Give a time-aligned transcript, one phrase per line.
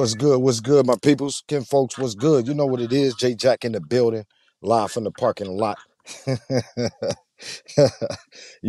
[0.00, 0.38] What's good?
[0.38, 1.44] What's good, my peoples?
[1.46, 2.48] Ken folks, what's good?
[2.48, 3.14] You know what it is.
[3.16, 4.24] J Jack in the building,
[4.62, 5.76] live from the parking lot.
[6.26, 6.32] you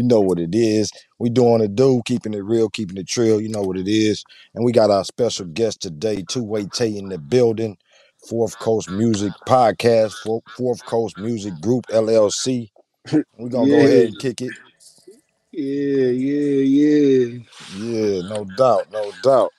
[0.03, 0.91] know what it is.
[1.19, 3.39] We doing it do, keeping it real, keeping it trill.
[3.39, 4.25] You know what it is.
[4.53, 7.77] And we got our special guest today, TwoWay Tae in the building,
[8.27, 10.11] Fourth Coast Music Podcast,
[10.57, 12.71] Fourth Coast Music Group LLC.
[13.13, 14.51] We're gonna go ahead and kick it.
[15.53, 17.39] Yeah, yeah, yeah.
[17.77, 19.53] Yeah, no doubt, no doubt.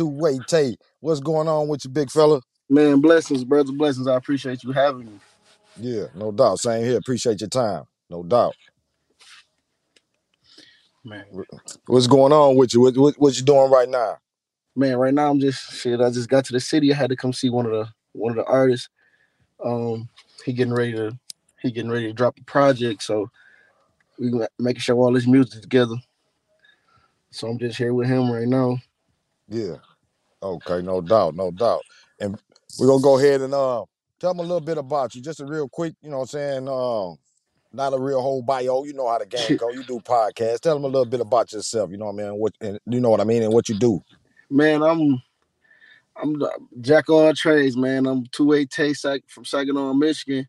[0.00, 2.40] TwoWay Tae, what's going on with you, big fella?
[2.68, 4.06] Man, blessings, brother, blessings.
[4.06, 5.20] I appreciate you having me.
[5.78, 6.60] Yeah, no doubt.
[6.60, 6.98] Same here.
[6.98, 7.84] Appreciate your time.
[8.08, 8.54] No doubt.
[11.04, 11.24] Man.
[11.86, 12.80] What's going on with you?
[12.80, 14.18] What, what, what you doing right now?
[14.76, 16.00] Man, right now I'm just shit.
[16.00, 16.92] I just got to the city.
[16.92, 18.88] I had to come see one of the one of the artists.
[19.64, 20.08] Um,
[20.44, 21.18] he getting ready to
[21.60, 23.30] he getting ready to drop a project, so
[24.18, 25.96] we making sure all this music together.
[27.30, 28.78] So I'm just here with him right now.
[29.48, 29.76] Yeah.
[30.42, 31.82] Okay, no doubt, no doubt.
[32.18, 32.40] And
[32.78, 33.84] we're gonna go ahead and uh
[34.18, 35.22] tell them a little bit about you.
[35.22, 36.68] Just a real quick, you know what I'm saying?
[36.68, 37.18] Um,
[37.72, 38.84] not a real whole bio.
[38.84, 39.70] You know how the game go.
[39.70, 40.60] You do podcasts.
[40.60, 42.34] Tell them a little bit about yourself, you know what I mean?
[42.38, 44.02] What and you know what I mean and what you do.
[44.50, 45.22] Man, I'm
[46.16, 46.42] I'm
[46.80, 48.06] jack of all trades, man.
[48.06, 50.46] I'm TwoWay Tae Sac from Saginaw, Michigan,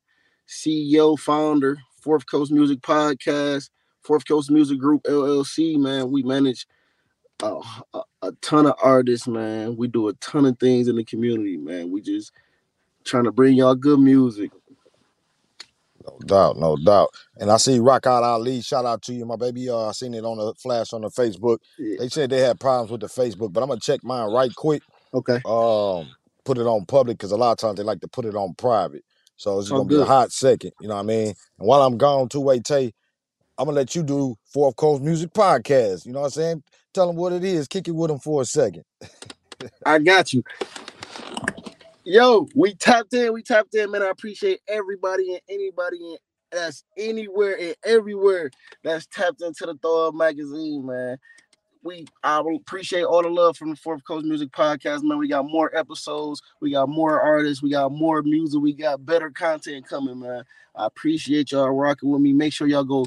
[0.47, 3.69] CEO, founder, Fourth Coast Music Podcast,
[4.01, 5.77] Fourth Coast Music Group LLC.
[5.77, 6.65] Man, we manage
[7.41, 7.61] a,
[7.93, 9.77] a, a ton of artists, man.
[9.77, 11.91] We do a ton of things in the community, man.
[11.91, 12.31] We just
[13.05, 14.51] trying to bring y'all good music.
[16.05, 17.09] No doubt, no doubt.
[17.37, 18.61] And I see Rock Out Ali.
[18.61, 19.69] Shout out to you, my baby.
[19.69, 21.59] Uh, I seen it on the flash on the Facebook.
[21.77, 21.97] Yeah.
[21.99, 24.83] They said they had problems with the Facebook, but I'm gonna check mine right quick.
[25.13, 25.41] Okay.
[25.45, 26.09] um
[26.45, 28.53] put it on public because a lot of times they like to put it on
[28.55, 29.03] private.
[29.37, 31.27] So it's Oh, gonna be a hot second, you know what I mean?
[31.59, 32.93] And while I'm gone, TwoWay Tae,
[33.57, 36.05] I'm gonna let you do Fourth Coast Music Podcast.
[36.05, 36.63] You know what I'm saying?
[36.93, 37.67] Tell them what it is.
[37.67, 38.83] Kick it with them for a second.
[39.85, 40.43] I got you.
[42.03, 43.33] Yo, we tapped in.
[43.33, 44.01] We tapped in, man.
[44.01, 46.17] I appreciate everybody and anybody and
[46.51, 48.51] that's anywhere and everywhere
[48.83, 51.17] that's tapped into the Thawed magazine, man.
[51.83, 55.17] We I appreciate all the love from the Fourth Coast Music Podcast, man.
[55.17, 59.31] We got more episodes, we got more artists, we got more music, we got better
[59.31, 60.43] content coming, man.
[60.75, 62.33] I appreciate y'all rocking with me.
[62.33, 63.05] Make sure y'all go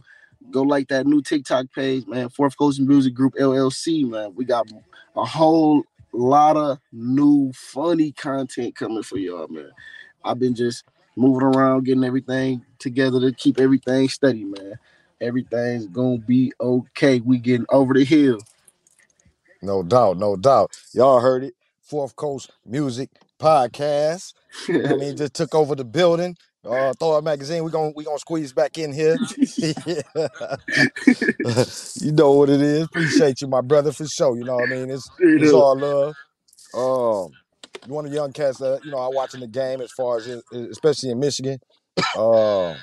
[0.51, 2.29] go like that new TikTok page, man.
[2.29, 4.35] Fourth Coast Music Group LLC, man.
[4.35, 4.71] We got
[5.17, 9.71] a whole lot of new funny content coming for y'all, man.
[10.25, 10.85] I've been just
[11.17, 14.79] moving around, getting everything together to keep everything steady, man.
[15.21, 17.21] Everything's gonna be okay.
[17.21, 18.39] We getting over the hill.
[19.63, 20.77] No doubt, no doubt.
[20.93, 21.55] Y'all heard it.
[21.81, 24.35] Fourth Coast Music Podcast.
[24.69, 25.17] You know what I mean?
[25.19, 26.37] Just took over the building.
[26.65, 27.63] Uh throw a magazine.
[27.63, 29.19] We're gonna we gonna squeeze back in here.
[32.01, 32.85] you know what it is.
[32.85, 34.37] Appreciate you, my brother, for sure.
[34.37, 34.91] You know what I mean?
[34.91, 36.15] It's it's all love.
[36.75, 37.33] Um,
[37.87, 40.17] you one of the young cats that you know I watching the game as far
[40.17, 41.59] as in- especially in Michigan.
[42.17, 42.77] Um,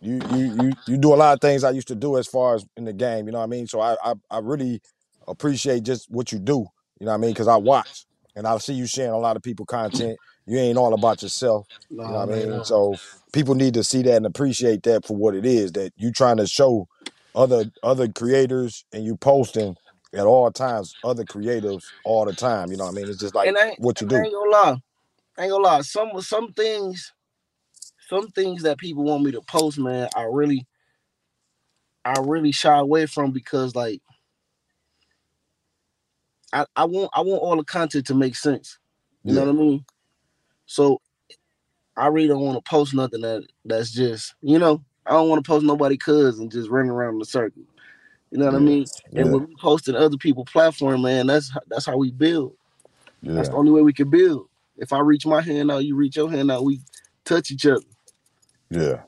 [0.00, 2.54] you you you you do a lot of things I used to do as far
[2.54, 3.26] as in the game.
[3.26, 3.66] You know what I mean?
[3.66, 4.80] So I I, I really
[5.26, 6.66] appreciate just what you do.
[6.98, 7.30] You know what I mean?
[7.30, 10.16] Because I watch and I see you sharing a lot of people content.
[10.48, 11.68] You ain't all about yourself.
[12.04, 12.64] You know Nah, what I man, mean?
[12.64, 13.00] So
[13.32, 15.72] people need to see that and appreciate that for what it is.
[15.74, 16.88] That you trying to show
[17.36, 19.76] other other creators and you posting
[20.14, 22.72] at all times other creatives all the time.
[22.72, 23.08] You know what I mean?
[23.10, 24.24] It's just like and I, ain't- what you and I do.
[24.24, 24.78] ain't gonna lie.
[25.38, 25.82] I ain't gonna lie.
[25.82, 27.12] Some some things,
[28.10, 30.66] some things that people want me to post, man, I really,
[32.04, 34.02] I really shy away from because like
[36.52, 38.78] I, I want I want all the content to make sense.
[39.26, 39.86] You know Yeah, what I mean?
[40.68, 41.00] So
[41.96, 45.44] I really don't want to post nothing that that's just, you know, I don't want
[45.44, 47.64] to post nobody cuz and just running around in a circle.
[48.30, 48.90] You know what I mean?
[49.16, 52.54] And yeah, when we posting other people platform, man, that's that's how we build.
[53.22, 53.34] Yeah.
[53.34, 54.48] That's the only way we can build.
[54.76, 56.80] If I reach my hand out, you reach your hand out, we
[57.24, 57.82] touch each other.
[58.70, 59.02] yeah.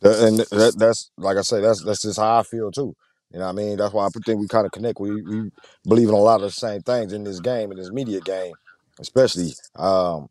[0.00, 2.96] That, and that, that's like I say, that's that's just how I feel too.
[3.32, 3.76] You know what I mean?
[3.78, 5.00] That's why I think we kind of connect.
[5.00, 5.50] We we
[5.86, 8.54] believe in a lot of the same things in this game, in this media game,
[9.00, 9.54] especially.
[9.76, 10.28] Um,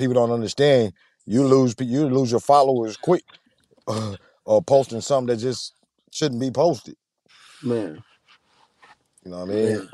[0.00, 0.94] people don't understand.
[1.26, 3.24] You lose you lose your followers quick,
[4.46, 5.74] or posting something that just
[6.12, 6.96] shouldn't be posted.
[7.62, 8.02] Man,
[9.24, 9.90] You know what I mean?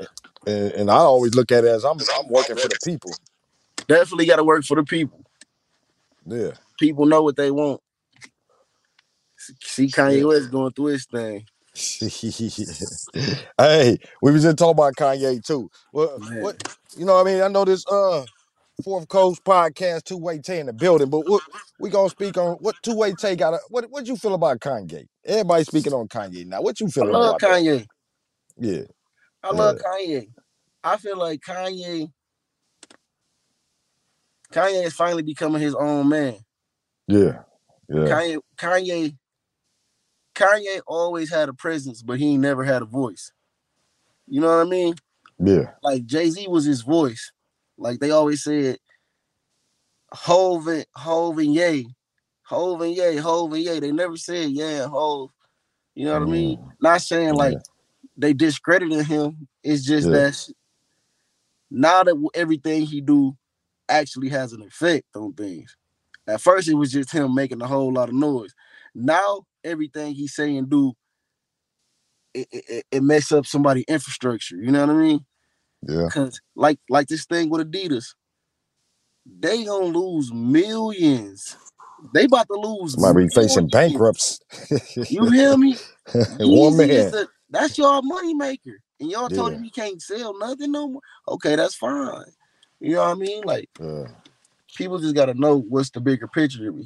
[0.47, 3.13] And, and I always look at it as I'm I'm working for the people.
[3.87, 5.23] Definitely gotta work for the people.
[6.25, 6.51] Yeah.
[6.79, 7.81] People know what they want.
[9.61, 10.25] See Kanye Yeah.
[10.25, 11.45] West going through his thing.
[13.59, 15.69] hey, we was just talking about Kanye too.
[15.91, 16.41] What Man.
[16.41, 17.41] what you know what I mean?
[17.43, 18.25] I know this uh
[18.83, 21.41] Fourth Coast podcast, TwoWay Tae in the building, but what
[21.79, 25.05] we gonna speak on what TwoWay Tae got what what you feel about Kanye?
[25.25, 26.61] Everybody speaking on Kanye now.
[26.61, 27.49] What you I love about that?
[27.49, 27.85] Kanye.
[28.57, 28.83] Yeah,
[29.43, 30.27] I love uh, Kanye.
[30.83, 32.11] I feel like Kanye
[34.51, 36.35] Kanye is finally becoming his own man.
[37.07, 37.39] Yeah.
[37.89, 38.05] Yeah.
[38.05, 39.17] Kanye, Kanye,
[40.35, 43.31] Kanye always had a presence, but he never had a voice.
[44.27, 44.95] You know what I mean?
[45.39, 45.71] Yeah.
[45.83, 47.31] Like Jay Z was his voice.
[47.77, 48.77] Like they always said,
[50.13, 51.87] Hove and Hove and Ye,
[52.43, 53.79] Hove and Ye, Hove and Ye.
[53.79, 55.31] They never said yeah Hove.
[55.95, 56.59] You know what I mean?
[56.59, 56.71] Mm.
[56.81, 57.59] Not saying like Yeah.
[58.17, 59.47] they discredited him.
[59.63, 60.11] It's just Yeah.
[60.11, 60.49] that
[61.71, 63.37] now that everything he do
[63.89, 65.75] actually has an effect on things.
[66.27, 68.53] At first, it was just him making a whole lot of noise.
[68.95, 70.93] Now everything he say and do,
[72.33, 74.57] it, it, it- it mess up somebody' infrastructure.
[74.57, 75.25] You know what I mean?
[75.83, 76.07] Yeah.
[76.11, 78.13] Cause like like this thing with Adidas,
[79.39, 81.55] they gonna lose millions.
[82.13, 82.97] They about to lose.
[82.97, 84.39] Might be facing bankrupts.
[85.09, 85.75] You hear me?
[86.39, 86.87] One man.
[86.87, 91.01] the- that's your money maker, and y'all told him he can't sell nothing no more.
[91.29, 92.25] Okay, that's fine.
[92.81, 93.43] You know what I mean?
[93.45, 94.03] Like Yeah.
[94.75, 96.85] people just gotta know what's the bigger picture to me.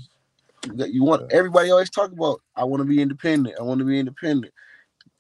[0.68, 3.56] You got- You want everybody always talk about I want to be independent.
[3.60, 4.54] I want to be independent.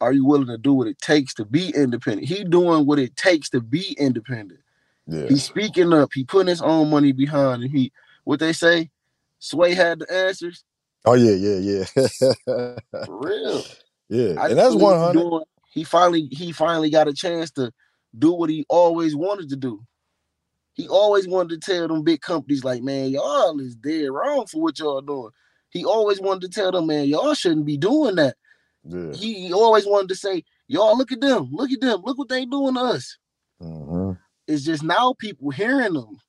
[0.01, 2.27] Are you willing to do what it takes to be independent?
[2.27, 4.59] He doing what it takes to be independent.
[5.07, 5.27] Yeah.
[5.29, 6.09] He's speaking up.
[6.13, 7.91] He putting his own money behind, and he
[8.23, 8.89] what they say.
[9.39, 10.63] Sway had the answers
[11.05, 11.85] Oh yeah, yeah, yeah.
[13.05, 13.63] for real.
[14.09, 14.41] yeah.
[14.41, 15.43] I And that's one he hundred.
[15.73, 17.71] He finally he finally got a chance to
[18.17, 19.81] do what he always wanted to do.
[20.73, 24.61] He always wanted to tell them big companies like, man, y'all is dead wrong for
[24.61, 25.31] what y'all doing.
[25.69, 28.35] He always wanted to tell them, man, y'all shouldn't be doing that.
[28.85, 29.17] Yeah.
[29.53, 32.75] Always wanted to say, y'all look at them, look at them, look what they doing
[32.75, 33.17] to us.
[33.61, 34.13] hmm
[34.47, 36.19] It's just now people hearing them,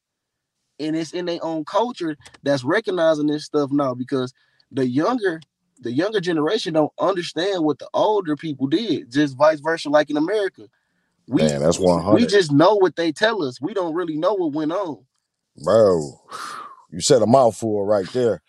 [0.80, 4.32] and it's in their own culture that's recognizing this stuff now because
[4.72, 5.40] the younger
[5.80, 9.10] the younger generation don't understand what the older people did.
[9.12, 10.68] Just vice versa, like in America,
[11.28, 13.60] we Man, that's one we just know what they tell us.
[13.60, 15.06] We don't really know what went on.
[15.62, 16.20] bro.
[16.90, 18.42] You said a mouthful right there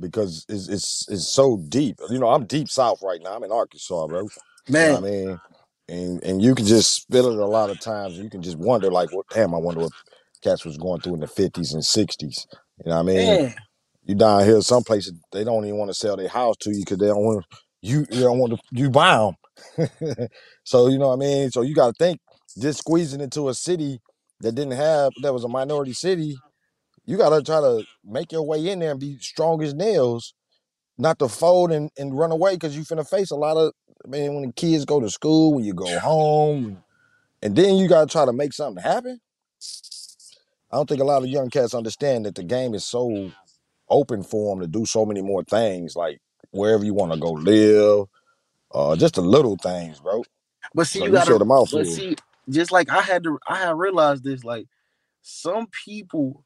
[0.00, 1.98] because it's it's it's so deep.
[2.10, 3.34] You know, I'm deep south right now.
[3.36, 4.30] I'm in Arkansas, bro.
[4.78, 5.40] You know Man, what I mean?
[5.88, 8.18] And and you can just feel it a lot of times.
[8.18, 9.26] You can just wonder, like, what?
[9.30, 9.92] Damn, I wonder what
[10.42, 12.46] cats was going through in the fifties and sixties.
[12.84, 13.40] You know what I mean?
[13.40, 13.54] man,
[14.04, 16.80] You down here, some places they don't even want to sell their house to you
[16.80, 17.46] because they don't want
[17.82, 18.06] you.
[18.10, 19.18] You don't want to you buy
[19.78, 20.28] them.
[20.64, 21.50] so you know what I mean.
[21.52, 22.20] So you got to think
[22.58, 24.00] just squeezing into a city
[24.40, 26.42] that didn't have that was a minority city.
[27.06, 30.34] You got to try to make your way in there and be strong as nails,
[30.98, 33.72] not to fold and, and run away because you finna face a lot of
[34.06, 36.82] man when the kids go to school, when you go home,
[37.42, 39.20] and then you got to try to make something happen.
[40.72, 43.32] I don't think a lot of young cats understand that the game is so
[43.90, 46.20] open for them to do so many more things, like
[46.52, 48.06] wherever you want to go live,
[48.74, 50.24] uh, just the little things, bro.
[50.74, 51.32] but see, So you you gotta.
[51.32, 51.80] said a mouthful.
[51.80, 52.16] But see,
[52.50, 54.44] just like I had to, I had realized this.
[54.44, 54.66] Like
[55.22, 56.44] some people,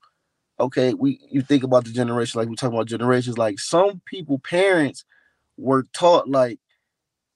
[0.61, 3.39] okay, we you think about the generation, like we talk about generations.
[3.39, 5.05] Like some people, parents
[5.59, 6.61] were taught like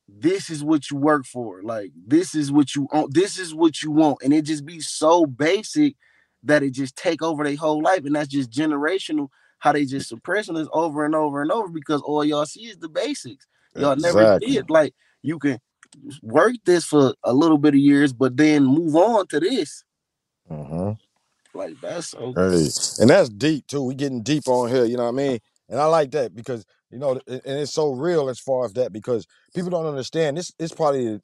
[0.08, 3.82] this is what you work for, like this is what you own, this is what
[3.82, 5.96] you want, and it just be so basic
[6.44, 9.28] that it just take over their whole life, and that's just generational.
[9.60, 12.78] How they just suppressing this over and over and over because all y'all see is
[12.78, 13.46] the basics.
[13.76, 15.58] Y'all never did like you can
[16.22, 19.84] work this for a little bit of years, but then move on to this.
[20.48, 20.92] hmm
[21.54, 22.68] Like that's so Hey,
[23.00, 23.82] and that's deep too.
[23.82, 25.38] We getting deep on here, you know what I mean?
[25.68, 28.72] And I like that because you know, and and it's so real as far as
[28.74, 30.52] that because people don't understand this.
[30.58, 31.20] It's probably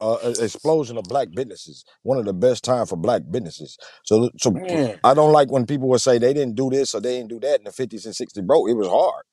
[0.00, 1.84] uh, an explosion of black businesses.
[2.02, 3.76] One of the best time for black businesses.
[4.04, 4.98] So, so man.
[5.04, 7.40] I don't like when people will say they didn't do this or they didn't do
[7.40, 8.44] that in the fifties and sixties.
[8.44, 9.24] Bro, it was hard.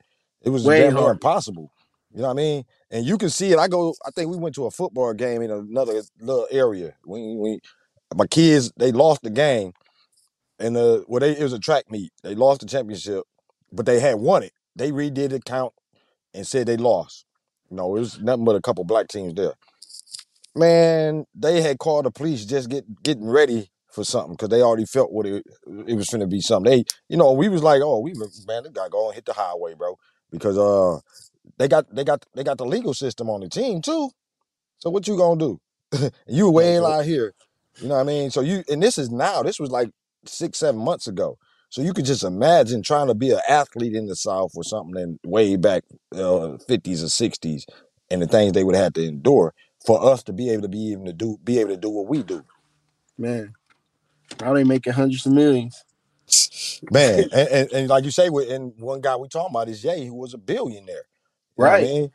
[0.44, 1.16] It was Way damn near hard.
[1.16, 1.72] impossible.
[2.14, 2.64] You know what I mean?
[2.92, 3.60] And you can see it.
[3.60, 3.94] I go.
[4.06, 6.94] I think we went to a football game in another little area.
[7.06, 7.60] We, we
[8.16, 9.74] my kids they lost the game,
[10.60, 12.12] and uh, well, they it was a track meet.
[12.24, 13.24] They lost the championship,
[13.72, 14.54] but they had won it.
[14.76, 15.74] They redid the count
[16.34, 17.26] and said they lost.
[17.70, 19.54] No, it was nothing but a couple black teams there.
[20.56, 24.86] Man, they had called the police just get getting ready for something because they already
[24.86, 25.46] felt what it
[25.88, 26.72] it was going to be something.
[26.72, 28.14] They, you know, we was like, oh, we
[28.48, 29.98] man, they gotta go and hit the highway, bro,
[30.32, 31.00] because uh,
[31.58, 34.12] they got they got they got the legal system on the team too.
[34.78, 35.60] So what you gonna do?
[36.28, 37.34] you way out here,
[37.82, 38.32] you know what I mean?
[38.32, 39.44] So you and this is now.
[39.44, 39.90] This was like
[40.28, 41.38] six seven months ago.
[41.70, 45.02] So you could just imagine trying to be an athlete in the South or something
[45.02, 47.66] in way back uh, 50s or 60s
[48.12, 49.54] and the things they would have to endure
[49.86, 52.08] for us to be able to be even to do be able to do what
[52.08, 52.44] we do.
[53.18, 53.56] man.
[54.42, 55.84] Now they making hundreds of millions.
[56.90, 59.82] Man, and, and, and like you say, with and one guy we talking about is
[59.82, 61.06] Jay, who was a billionaire.
[61.58, 61.84] You what I Right.
[61.84, 62.12] mean?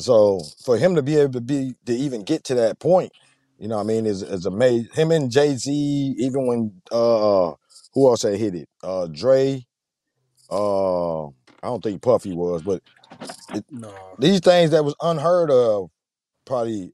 [0.00, 3.12] So for him to be able to be to even get to that point,
[3.58, 4.06] You know what I mean?
[4.06, 4.90] Is is amazing.
[4.94, 5.72] Him and Jay Z,
[6.18, 7.52] even when uh
[7.94, 8.68] who else had hit it?
[8.84, 9.64] Uh Dre,
[10.50, 11.30] uh I
[11.64, 12.82] don't think Puffy was, but
[13.52, 14.18] it, No.
[14.18, 15.90] these things that was unheard of
[16.46, 16.92] probably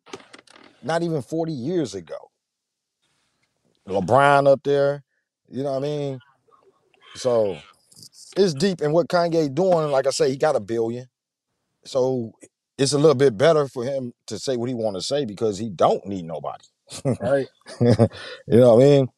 [0.82, 2.16] not even 40 years ago.
[3.88, 5.04] LeBron up there,
[5.50, 6.22] you know what I mean?
[7.14, 7.64] So
[8.36, 8.80] it's deep.
[8.82, 11.06] And what Kanye doing, like I say, he got a billion.
[11.84, 12.32] So
[12.78, 15.58] it's a little bit better for him to say what he want to say because
[15.58, 16.64] he don't need nobody.
[17.20, 17.46] Right.
[17.80, 17.96] you
[18.48, 19.08] know what I mean?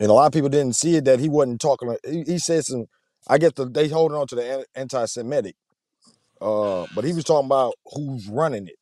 [0.00, 1.96] And a lot of people didn't see it that he wasn't talking.
[2.04, 2.86] He, he said some.
[3.28, 5.56] I get the they holding on to the anti-Semitic,
[6.40, 8.76] uh, but he was talking about who's running it,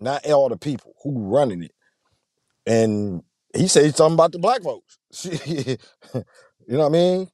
[0.00, 1.72] not all the people who running it.
[2.66, 3.22] And
[3.54, 4.98] he said something about the black folks.
[5.46, 5.76] you
[6.68, 7.28] know what I mean?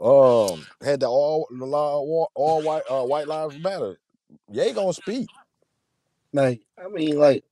[0.00, 3.98] Um, had the all the law all, all white uh, white lives matter.
[4.50, 5.28] Ye gonna speak.
[6.32, 7.44] Like, I mean, like,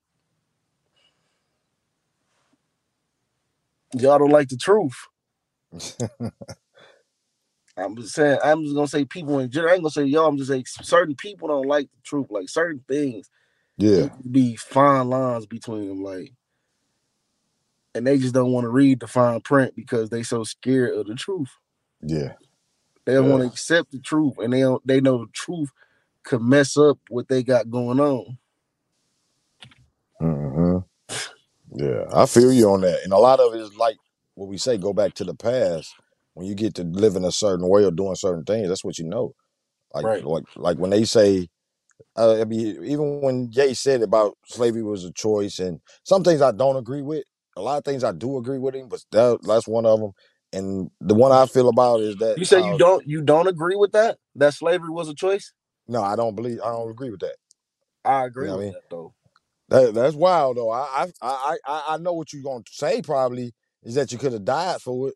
[3.94, 4.96] y'all don't like the truth.
[7.76, 9.70] I'm just saying, I'm just gonna say people in general.
[9.72, 10.28] I ain't gonna say y'all.
[10.28, 12.28] I'm just saying certain people don't like the truth.
[12.30, 13.30] Like certain things
[13.78, 16.02] yeah, be fine lines between them.
[16.02, 16.32] Like,
[17.94, 21.06] and they just don't want to read the fine print because they so scared of
[21.06, 21.50] the truth.
[22.02, 22.32] yeah,
[23.06, 23.30] They don't Yeah.
[23.30, 25.70] want to accept the truth, and they don't, they know the truth
[26.24, 28.38] could mess up what they got going on.
[31.74, 32.04] Yeah.
[32.12, 33.02] I feel you on that.
[33.04, 33.96] And a lot of it is like
[34.34, 35.94] what we say, go back to the past.
[36.34, 39.04] When you get to living a certain way or doing certain things, that's what you
[39.04, 39.34] know.
[39.94, 40.24] Like, Right.
[40.24, 41.48] like, like when they say,
[42.16, 46.42] uh, I mean, even when Jay said about slavery was a choice, and some things
[46.42, 47.24] I don't agree with.
[47.56, 50.12] A lot of things I do agree with him, but that, that's one of them.
[50.52, 53.76] And the one I feel about is that You say you don't you don't agree
[53.76, 54.18] with that?
[54.36, 55.52] That slavery was a choice?
[55.88, 56.60] No, I don't believe.
[56.62, 57.36] I don't agree with that.
[58.04, 58.74] I agree know what I with mean?
[58.74, 59.14] that though.
[59.68, 60.70] That that's wild though.
[60.70, 63.02] I I I I, know what you're gonna say.
[63.02, 65.14] Probably is that you could have died for it.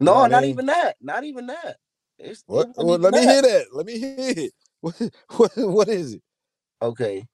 [0.00, 0.46] You No, what I not mean?
[0.46, 0.96] even that.
[1.00, 1.78] Not even that.
[2.18, 2.68] It's, it What?
[2.76, 3.66] wasn't Well, even let me hear that.
[3.72, 4.52] Let me hear it.
[4.82, 4.96] What,
[5.36, 6.22] what, what is it?
[6.82, 7.26] Okay.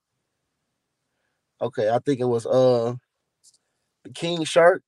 [1.61, 2.95] Okay, I think it was uh
[4.05, 4.83] the King Shark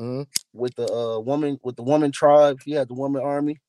[0.00, 0.26] Mhm.
[0.54, 2.60] with the uh woman with the woman tribe.
[2.64, 3.60] He had the woman army.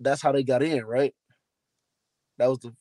[0.00, 1.14] That's how they got in, right?
[2.38, 2.72] That was the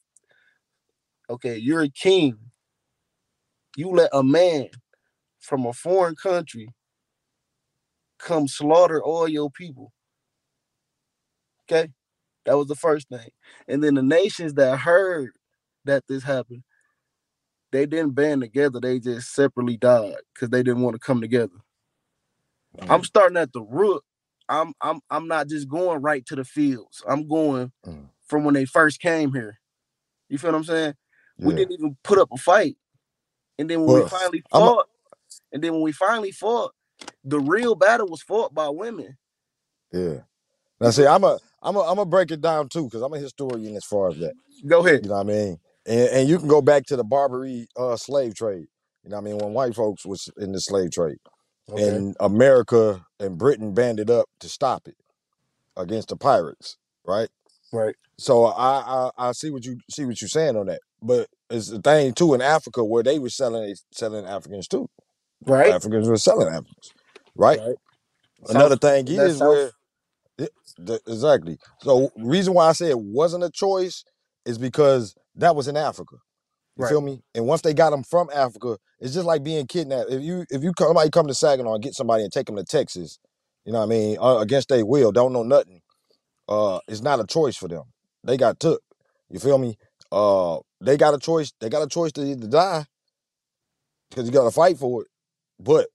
[1.29, 1.57] okay.
[1.57, 2.37] You're a king.
[3.77, 4.69] You let a man
[5.39, 6.69] from a foreign country
[8.19, 9.93] come slaughter all your people.
[11.63, 11.91] Okay,
[12.45, 13.29] that was the first thing.
[13.67, 15.31] And then the nations that heard
[15.85, 16.63] that this happened,
[17.71, 18.79] they didn't band together.
[18.81, 21.53] They just separately died because they didn't want to come together.
[22.89, 24.03] I'm starting at the root.
[24.49, 27.03] I'm I'm I'm not just going right to the fields.
[27.07, 28.09] I'm going Mm.
[28.27, 29.59] from when they first came here.
[30.29, 30.95] You feel what I'm saying?
[31.39, 32.77] We didn't even put up a fight.
[33.57, 34.89] And then when we finally I'm a- fought,
[35.51, 36.73] and then when we finally fought,
[37.23, 39.17] the real battle was fought by women.
[39.91, 40.19] Yeah.
[40.79, 43.19] Now see, I'm a I'm a I'm gonna break it down too because I'm a
[43.19, 44.33] historian as far as that.
[44.67, 45.03] Go ahead.
[45.03, 45.59] You know what I mean?
[45.85, 48.67] And and you can go back to the Barbary uh, slave trade.
[49.03, 49.37] You know what I mean?
[49.39, 51.17] When white folks was in the slave trade.
[51.77, 54.97] and America and Britain banded up to stop it
[55.77, 57.29] against the pirates, right?
[57.73, 57.95] right.
[58.17, 61.71] So I I, I see what you see what you're saying on that, but it's
[61.71, 64.89] a thing too in Africa where they were selling selling Africans too.
[65.45, 65.73] Right.
[65.73, 66.93] Africans were selling Africans,
[67.35, 67.59] right?
[67.59, 67.75] Right.
[68.47, 69.71] Another South- thing that's is South- where
[70.37, 71.57] Yeah, the- exactly.
[71.81, 74.03] So the reason why I say it wasn't a choice
[74.45, 76.17] is because that was in Africa.
[76.77, 76.89] You Right.
[76.89, 77.23] feel me?
[77.35, 80.11] And once they got them from Africa, it's just like being kidnapped.
[80.11, 82.55] If you if you come, somebody come to Saginaw and get somebody and take them
[82.57, 83.19] to Texas,
[83.65, 85.81] you know what I mean, uh, against their will, don't know nothing.
[86.47, 87.83] Uh, it's not a choice for them.
[88.23, 88.81] They got took.
[89.29, 89.77] You feel me?
[90.11, 91.53] Uh, they got a choice.
[91.59, 92.85] They got a choice to either die
[94.09, 95.07] because you got to fight for it,
[95.59, 95.87] but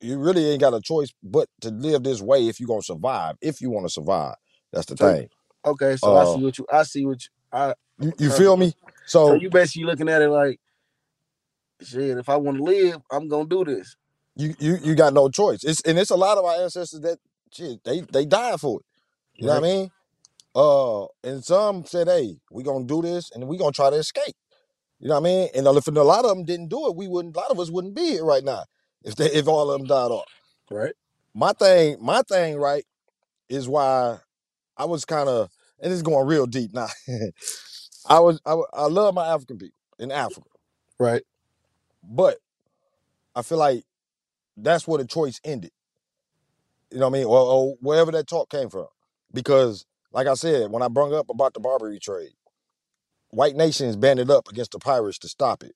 [0.00, 3.36] you really ain't got a choice but to live this way if you gonna survive.
[3.42, 4.34] If you want to survive,
[4.72, 5.28] that's the So- thing.
[5.64, 8.56] Okay, so I Uh, see what you I see what you I You, you feel
[8.56, 8.72] me?
[9.06, 10.58] so So you basically looking at it like
[11.82, 13.94] shit, if I want to live, I'm gonna do this.
[14.36, 15.62] you you you got no choice.
[15.64, 17.18] It's and it's a lot of our ancestors that
[17.52, 18.86] shit they they died for it.
[19.36, 19.90] You know what I mean?
[20.54, 24.36] Uh, and some said, "Hey, we're gonna do this, and we're gonna try to escape."
[25.00, 25.48] You know what I mean?
[25.54, 27.36] And if a lot of them didn't do it, we wouldn't.
[27.36, 28.64] A lot of us wouldn't be here right now
[29.04, 30.26] if they if all of them died off.
[30.70, 30.94] Right.
[31.34, 32.84] My thing, my thing, right,
[33.48, 34.18] is why
[34.76, 36.88] I was kind of, and it's going real deep now.
[38.08, 40.48] I was, I, I love my African people in Africa,
[40.98, 41.22] Right.
[42.02, 42.38] but
[43.36, 43.84] I feel like
[44.56, 45.72] that's where the choice ended.
[46.92, 47.26] You know what I mean?
[47.26, 48.86] Or, or wherever that talk came from.
[49.32, 52.32] Because, like I said, when I brung up about the Barbary trade,
[53.30, 55.74] white nations banded up against the pirates to stop it.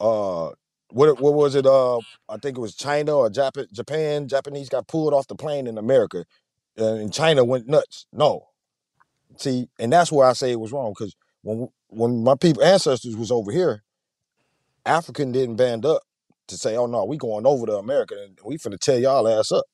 [0.00, 0.50] Uh,
[0.90, 1.66] what what was it?
[1.66, 3.66] Uh, I think it was China or Japan.
[3.72, 6.24] Japan Japanese got pulled off the plane in America,
[6.76, 8.06] and China went nuts.
[8.12, 8.48] No,
[9.38, 13.16] see, and that's where I say it was wrong because when when my people ancestors
[13.16, 13.82] was over here,
[14.86, 16.02] African didn't band up
[16.48, 19.52] to say, "Oh no, we going over to America and we finna tear y'all ass
[19.52, 19.64] up."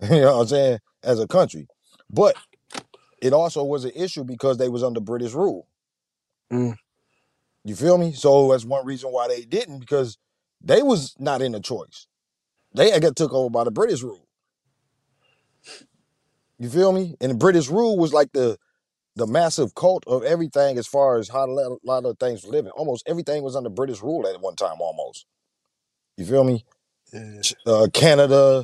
[0.02, 0.78] you know what I'm saying?
[1.02, 1.66] As a country,
[2.10, 2.36] but
[3.20, 5.66] it also was an issue because they was under British rule.
[6.52, 6.76] Mm.
[7.64, 8.12] You feel me?
[8.12, 10.18] So that's one reason why they didn't because
[10.62, 12.06] they was not in a choice.
[12.74, 14.26] They got took over by the British rule.
[16.58, 17.16] You feel me?
[17.20, 18.58] And the British rule was like the
[19.16, 22.44] the massive cult of everything as far as how a lot, a lot of things
[22.44, 22.70] were living.
[22.72, 24.80] Almost everything was under British rule at one time.
[24.80, 25.26] Almost.
[26.16, 26.64] You feel me?
[27.12, 27.40] Yeah.
[27.66, 28.62] Uh, Canada,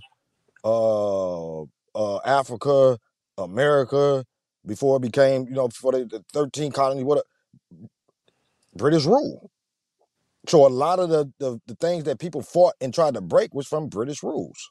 [0.64, 2.98] uh, uh, Africa,
[3.38, 4.24] America,
[4.66, 7.24] before it became, you know, before the 13 colonies, what a
[8.76, 9.50] British rule.
[10.48, 13.54] So a lot of the, the the things that people fought and tried to break
[13.54, 14.70] was from British rules.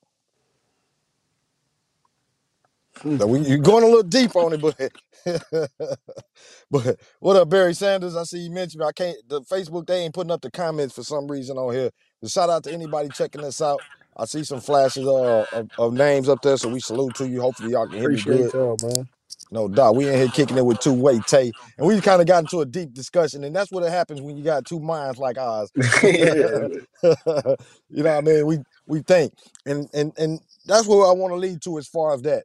[3.02, 3.18] Hmm.
[3.20, 4.78] So we you're going a little deep on it, but
[6.72, 8.16] but what up, Barry Sanders?
[8.16, 8.84] I see you mentioned.
[8.84, 9.18] I can't.
[9.28, 11.92] The Facebook they ain't putting up the comments for some reason on here.
[12.22, 13.84] But shout out to anybody checking this out.
[14.18, 17.42] I see some flashes uh, of, of names up there, so we salute to you.
[17.42, 18.42] Hopefully y'all can hear me good.
[18.42, 19.10] Appreciate y'all, man.
[19.52, 19.96] No doubt.
[19.96, 21.52] We in here kicking it with TwoWay Tae.
[21.78, 23.44] And we kind of got into a deep discussion.
[23.44, 25.72] And that's what it happens when you got two minds like ours.
[26.04, 27.56] you know
[27.94, 28.46] what I mean?
[28.48, 29.34] We we think.
[29.66, 32.44] And and and that's what I want to lead to as far as that.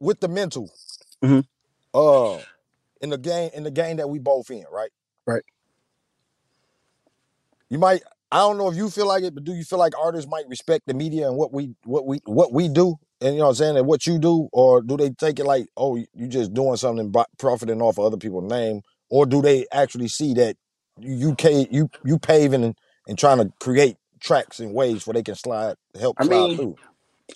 [0.00, 0.70] With the mental.
[1.22, 1.44] Mhm.
[1.94, 2.38] Uh
[3.00, 4.90] in the game, in the game that we both in, right?
[5.26, 5.42] Right.
[7.68, 9.92] You might I don't know if you feel like it, but do you feel like
[9.98, 12.98] artists might respect the media and what we what we what we do?
[13.22, 15.46] And you know what I'm saying, and what you do, or do they take it
[15.46, 19.42] like, oh, you just doing something by profiting off of other people's name, or do
[19.42, 20.56] they actually see that
[21.00, 22.76] you you ca- you you paving and,
[23.08, 26.56] and trying to create tracks and ways where they can slide help I slide mean,
[26.56, 26.78] through?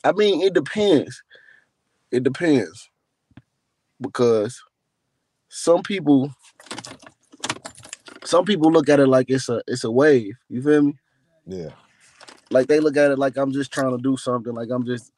[0.05, 1.23] I mean, it depends.
[2.12, 2.90] It depends
[4.00, 4.62] because
[5.49, 6.33] some people,
[8.25, 10.35] some people look at it like it's a it's a wave.
[10.49, 10.94] You feel me?
[11.46, 11.70] Yeah,
[12.51, 14.55] Like they look at it like I'm just trying to do something.
[14.55, 15.12] Like I'm just,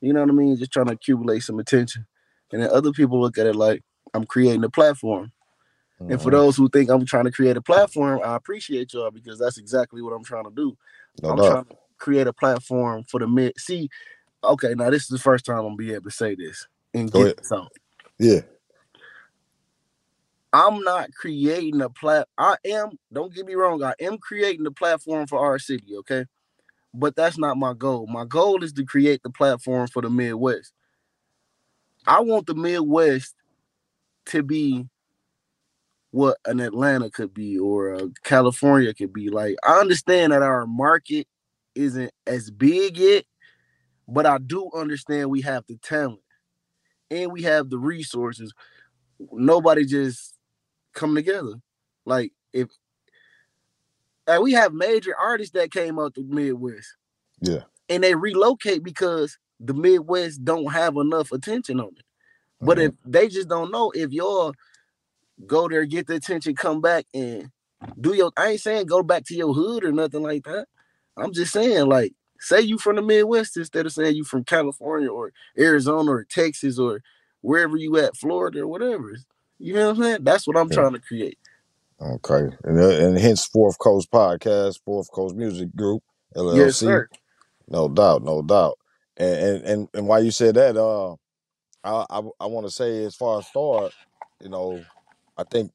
[0.00, 0.56] you know what I mean?
[0.56, 2.06] Just trying to accumulate some attention.
[2.52, 3.82] And then other people look at it like
[4.14, 5.32] I'm creating a platform.
[6.08, 6.32] And for Mhm.
[6.32, 10.02] those who think I'm trying to create a platform, I appreciate y'all because that's exactly
[10.02, 10.76] what I'm trying to do.
[11.22, 11.46] no I'm doubt.
[11.46, 13.54] trying to create a platform for the mid.
[13.58, 13.88] See,
[14.44, 17.12] okay, now this is the first time I'm gonna be able to say this and
[17.12, 17.72] Go get this out.
[18.18, 18.40] Yeah,
[20.52, 22.28] I'm not creating a plat.
[22.38, 22.92] I am.
[23.12, 23.82] Don't get me wrong.
[23.84, 25.96] I am creating the platform for our city.
[25.98, 26.26] Okay,
[26.92, 28.06] but that's not my goal.
[28.06, 30.72] My goal is to create the platform for the Midwest.
[32.06, 33.34] I want the Midwest
[34.26, 34.86] to be
[36.10, 39.28] what an Atlanta could be or a California could be.
[39.28, 41.26] Like I understand that our market
[41.74, 43.24] isn't as big yet,
[44.08, 46.20] but I do understand we have the talent
[47.10, 48.52] and we have the resources.
[49.32, 50.36] Nobody just
[50.94, 51.54] come together.
[52.04, 52.68] Like if
[54.34, 56.88] and we have major artists that came out the Midwest
[57.42, 62.04] yeah, and they relocate because the Midwest don't have enough attention on it.
[62.62, 62.80] But Mhm.
[62.80, 64.54] if they just don't know if y'all
[65.46, 67.50] go there, get the attention, come back and
[68.00, 70.66] do your I ain't saying go back to your hood or nothing like that.
[71.16, 75.10] I'm just saying, like, say you from the Midwest instead of saying you from California
[75.10, 77.02] or Arizona or Texas or
[77.42, 79.16] wherever you at, Florida or whatever.
[79.58, 80.24] You know what I'm saying?
[80.24, 80.70] That's what I'm Yeah.
[80.70, 81.38] trying to create.
[82.00, 82.48] Okay.
[82.64, 86.02] And uh, and hence Fourth Coast Podcast, Fourth Coast Music Group,
[86.36, 86.56] LLC.
[86.56, 87.08] Yes, sir.
[87.68, 88.78] No doubt, no doubt.
[89.16, 91.12] And and and, and why you said that, uh,
[91.84, 93.92] I I, I want to say as far as start,
[94.40, 94.86] you know,
[95.38, 95.72] I think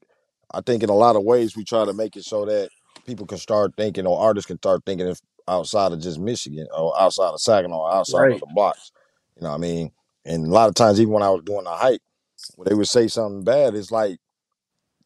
[0.52, 2.70] I think in a lot of ways we try to make it so that
[3.06, 7.00] people can start thinking or artists can start thinking if outside of just Michigan or
[7.00, 8.34] outside of Saginaw or outside Right.
[8.34, 8.92] of the blocks.
[9.38, 9.92] You know what I mean?
[10.26, 12.02] And a lot of times even when I was doing the hike,
[12.56, 14.18] when they would say something bad, it's like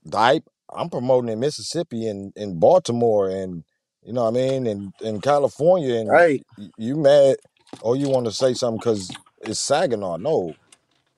[0.06, 3.64] the hype I'm promoting in Mississippi and in Baltimore and
[4.04, 6.44] you know what I mean, and in California and Right.
[6.58, 7.38] y- you mad
[7.82, 10.18] or you want to say something because it's Saginaw.
[10.18, 10.56] No,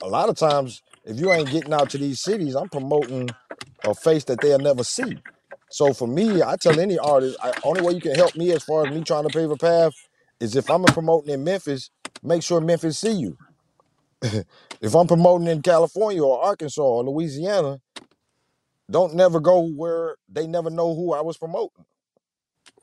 [0.01, 3.35] a lot of times if you ain't getting out to these cities, I'm promoting
[3.83, 5.23] a face that they'll never see.
[5.69, 8.63] So for me, I tell any artist, I, only way you can help me as
[8.63, 9.93] far as me trying to pave a path
[10.41, 11.91] is if I'm promoting in Memphis,
[12.23, 13.37] make sure Memphis see you.
[14.81, 17.79] if I'm promoting in California or Arkansas or Louisiana,
[18.91, 21.85] don't never go where they never know who I was promoting.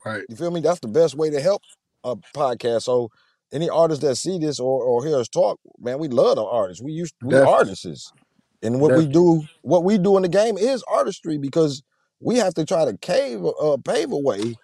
[0.05, 0.23] Right.
[0.29, 0.61] You feel me?
[0.61, 1.61] That's the best way to help
[2.03, 2.83] a podcast.
[2.83, 3.09] So
[3.51, 6.81] any artists that see this or, or hear us talk, man, we love the artists.
[6.83, 7.53] We used we Definitely.
[7.53, 8.13] artists.
[8.61, 11.81] And what we do, what we do in the game is artistry because
[12.19, 14.55] we have to try to cave uh, pave a way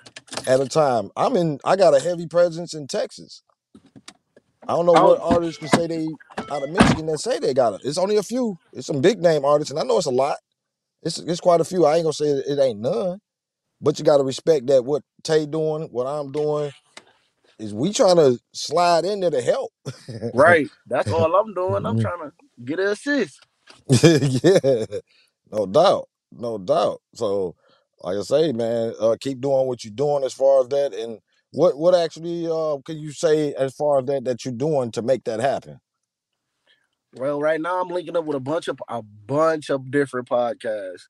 [0.48, 1.10] at a time.
[1.16, 1.60] I'm in.
[1.64, 3.42] I got a heavy presence in Texas.
[4.68, 5.36] I don't know what Oh.
[5.36, 6.08] artists can say they
[6.52, 7.82] out of Michigan that say they got it.
[7.86, 8.58] It's only a few.
[8.74, 10.38] It's some big name artists, and I know it's a lot.
[11.06, 11.86] It's it's quite a few.
[11.86, 13.20] I ain't gonna say it, ain't none,
[13.82, 16.74] but you got to respect that what Tae doing, what I'm doing,
[17.60, 19.72] is we trying to slide in there to help.
[20.34, 20.72] Right.
[20.88, 21.86] That's all I'm doing.
[21.86, 22.00] I'm Mhm.
[22.00, 22.34] trying to
[22.66, 23.42] get an assist.
[24.04, 24.86] yeah,
[25.52, 27.02] no doubt, no doubt.
[27.16, 27.56] So,
[28.02, 30.94] like I say, man, uh, keep doing what you're doing as far as that.
[30.94, 31.20] And
[31.54, 35.02] what what actually uh, can you say as far as that that you're doing to
[35.04, 35.80] make that happen?
[37.16, 41.08] Well, right now I'm linking up with a bunch of a bunch of different podcasts.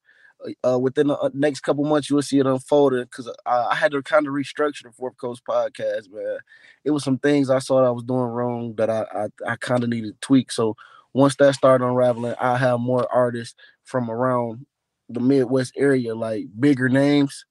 [0.64, 3.92] Uh, within the uh, next couple months, you'll see it unfolding because I, I had
[3.94, 6.38] to kind of restructure the Fourth Coast podcast, man.
[6.84, 9.56] It was some things I saw that I was doing wrong that I I, I
[9.56, 10.52] kind of needed to tweak.
[10.52, 10.76] So
[11.14, 14.66] once that started unraveling, I have more artists from around
[15.10, 17.46] the Midwest area, like bigger names.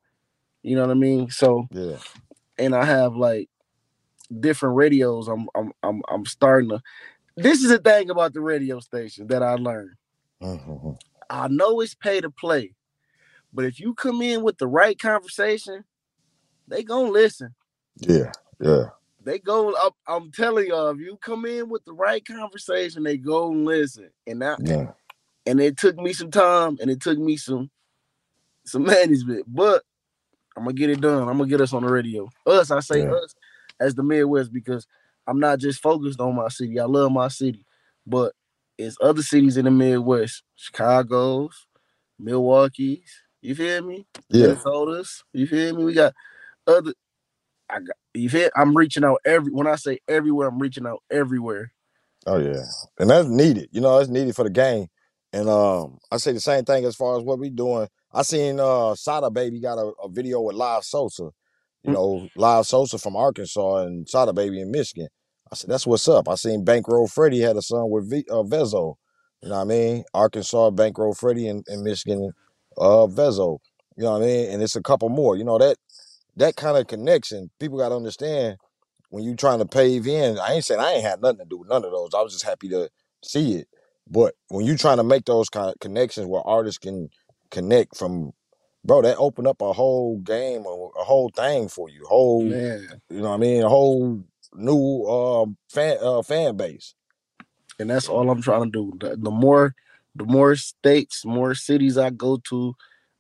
[0.62, 1.30] You know what I mean?
[1.30, 1.96] So Yeah,
[2.58, 3.48] and I have like
[4.40, 5.28] different radios.
[5.28, 6.82] I'm I'm I'm I'm starting to.
[7.36, 9.96] This is the thing about the radio station that I learned.
[10.42, 10.98] Mhm.
[11.30, 12.74] I know it's pay to play,
[13.52, 15.84] but if you come in with the right conversation,
[16.68, 17.54] they gonna listen.
[18.00, 18.90] yeah, yeah,
[19.22, 19.74] They go.
[19.76, 23.64] I'm, I'm telling y'all, if you come in with the right conversation, they go and
[23.64, 24.10] listen.
[24.26, 24.92] And that, yeah,
[25.46, 27.70] and it took me some time, and it took me some
[28.66, 29.82] some management, but
[30.56, 31.28] I'm gonna get it done.
[31.28, 32.30] I'm gonna get us on the radio.
[32.46, 33.12] Us, I say Yeah.
[33.24, 33.34] us
[33.80, 34.86] as the Midwest because
[35.26, 36.78] I'm not just focused on my city.
[36.78, 37.64] I love my city,
[38.06, 38.32] but
[38.78, 41.66] it's other cities in the Midwest, Chicago's,
[42.18, 43.22] Milwaukee's.
[43.40, 44.06] You feel me?
[44.30, 44.48] yeah.
[44.48, 45.24] Minnesota's.
[45.32, 45.84] You feel me?
[45.84, 46.14] We got
[46.66, 46.94] other.
[47.68, 48.50] I got you feel.
[48.56, 49.52] I'm reaching out every.
[49.52, 51.72] When I say everywhere, I'm reaching out everywhere.
[52.26, 52.62] Oh yeah,
[52.98, 53.68] and that's needed.
[53.72, 54.88] You know, that's needed for the game.
[55.32, 57.88] And um, I say the same thing as far as what we doing.
[58.12, 61.30] I seen uh Sada Baby got a, a video with Live Sosa.
[61.84, 65.08] You know, Live Sosa from Arkansas and Sada Baby in Michigan.
[65.52, 66.28] I said that's what's up.
[66.28, 68.94] I seen Bankroll Freddie had a son with v, uh, Vezo.
[69.42, 70.04] You know what I mean?
[70.14, 72.32] Arkansas Bankroll Freddie and, and Michigan
[72.78, 73.58] uh Vezo.
[73.96, 74.50] You know what I mean?
[74.50, 75.36] And it's a couple more.
[75.36, 75.76] You know that
[76.36, 77.50] that kind of connection.
[77.60, 78.56] People got to understand
[79.10, 81.58] when you trying to pave in, I ain't saying I ain't had nothing to do
[81.58, 82.10] with none of those.
[82.16, 82.90] I was just happy to
[83.22, 83.68] see it.
[84.10, 87.08] But when you trying to make those kind of connections where artists can
[87.50, 88.32] connect from,
[88.84, 93.00] bro, that opened up a whole game, a, a whole thing for you, whole, Man,
[93.10, 94.22] you know what I mean, a whole
[94.54, 96.94] new um fan uh, fan base.
[97.78, 98.92] and that's all I'm trying to do.
[99.00, 99.74] The, the more,
[100.14, 102.74] the more states, more cities I go to,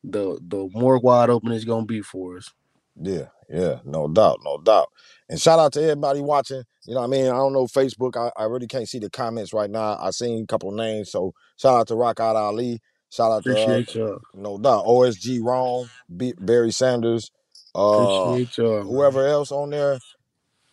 [0.04, 2.52] the the more wide open it's gonna be for us.
[3.00, 4.88] Yeah, yeah, no doubt, no doubt.
[5.28, 6.62] And shout out to everybody watching.
[6.86, 7.26] You know what I mean?
[7.26, 8.16] I don't know Facebook.
[8.16, 9.98] I, I really can't see the comments right now.
[10.00, 11.10] I seen a couple names.
[11.10, 12.80] So shout out to Rock Out Ali.
[13.14, 14.18] Shout out to uh, y'all.
[14.34, 17.30] no doubt OSG Wrong, B- Barry Sanders,
[17.74, 18.78] uh Appreciate y'all.
[18.78, 18.86] man.
[18.86, 19.98] whoever else on there.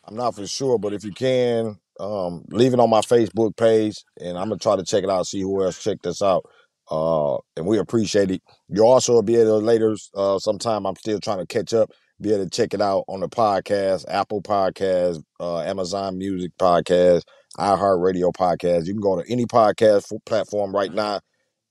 [0.05, 4.03] I'm not for sure, but if you can, um, leave it on my Facebook page,
[4.19, 6.43] and I'm gonna try to check it out, see who else checked us out.
[6.89, 8.41] Uh, and we appreciate it.
[8.69, 10.85] You also will be able to later, uh, sometime.
[10.87, 11.91] I'm still trying to catch up.
[12.19, 17.21] Be able to check it out on the podcast, Apple Podcast, uh, Amazon Music Podcast,
[17.57, 18.87] iHeartRadio Podcast.
[18.87, 21.19] You can go to any podcast f- platform right now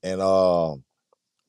[0.02, 0.74] and uh,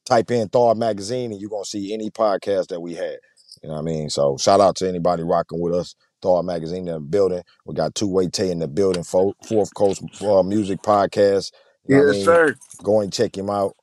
[0.06, 3.18] type in Thawed Magazine, and you're gonna see any podcast that we had.
[3.64, 4.10] You know what I mean?
[4.10, 5.96] So shout out to anybody rocking with us.
[6.22, 7.44] Thawed Magazine in the building.
[7.66, 9.04] We got TwoWay Tae in the building.
[9.04, 11.52] Fo- Fourth Coast uh, Music Podcast.
[11.88, 12.26] You what I Yes, mean?
[12.26, 12.56] sir.
[12.84, 13.76] Go and check him out.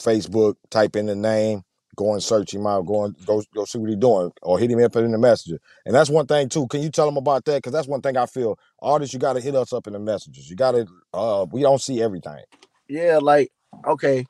[0.00, 1.62] Facebook, type in the name,
[1.96, 4.70] go and search him out, go and go go see what he's doing, or hit
[4.70, 5.58] him up in the messenger.
[5.86, 6.66] And that's one thing too.
[6.68, 7.56] Can you tell him about that?
[7.58, 8.58] Because that's one thing I feel.
[8.82, 10.50] Artists, you got to hit us up in the messages.
[10.50, 10.86] You got to.
[11.12, 12.42] Uh, we don't see everything.
[12.88, 13.50] Yeah, like
[13.86, 14.24] okay.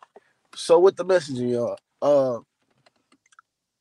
[0.55, 2.41] So with the messaging, y'all, uh,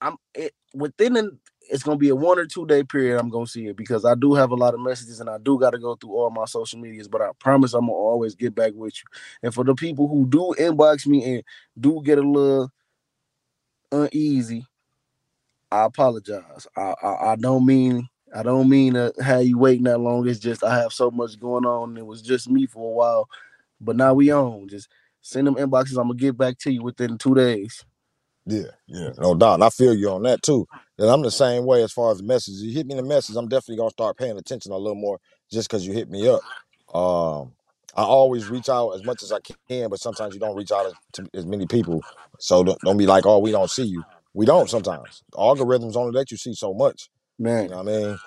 [0.02, 1.38] I'm it within the,
[1.70, 3.20] it's gonna be a one or two day period.
[3.20, 5.60] I'm gonna see it because I do have a lot of messages and I do
[5.60, 7.08] got to go through all my social medias.
[7.08, 9.20] But I promise I'm gonna always get back with you.
[9.44, 11.44] And for the people who do inbox me and
[11.80, 12.70] do get a little
[13.92, 14.66] uneasy,
[15.72, 16.68] I apologize.
[16.76, 20.28] I I, I don't mean I don't mean to have you waiting that long.
[20.28, 21.98] It's just I have so much going on.
[21.98, 23.30] It was just me for a while,
[23.80, 24.68] but now we on.
[24.68, 24.90] Just
[25.24, 25.98] send them inboxes.
[25.98, 27.84] I'm gonna get back to you within two days.
[28.46, 29.56] Yeah, yeah, no doubt.
[29.56, 30.68] And I feel you on that too.
[31.00, 32.62] And I'm the same way as far as messages.
[32.62, 35.20] You hit me in the message, I'm definitely gonna start paying attention a little more
[35.52, 36.42] just because you hit me up.
[36.96, 37.54] Um,
[37.96, 40.94] I always reach out as much as I can, but sometimes you don't reach out
[41.14, 42.04] to as many people.
[42.40, 44.04] So don't, don't be like, oh, we don't see you.
[44.34, 45.24] We don't sometimes.
[45.32, 47.10] The algorithms only let you see so much.
[47.40, 48.18] Man, You know what I mean?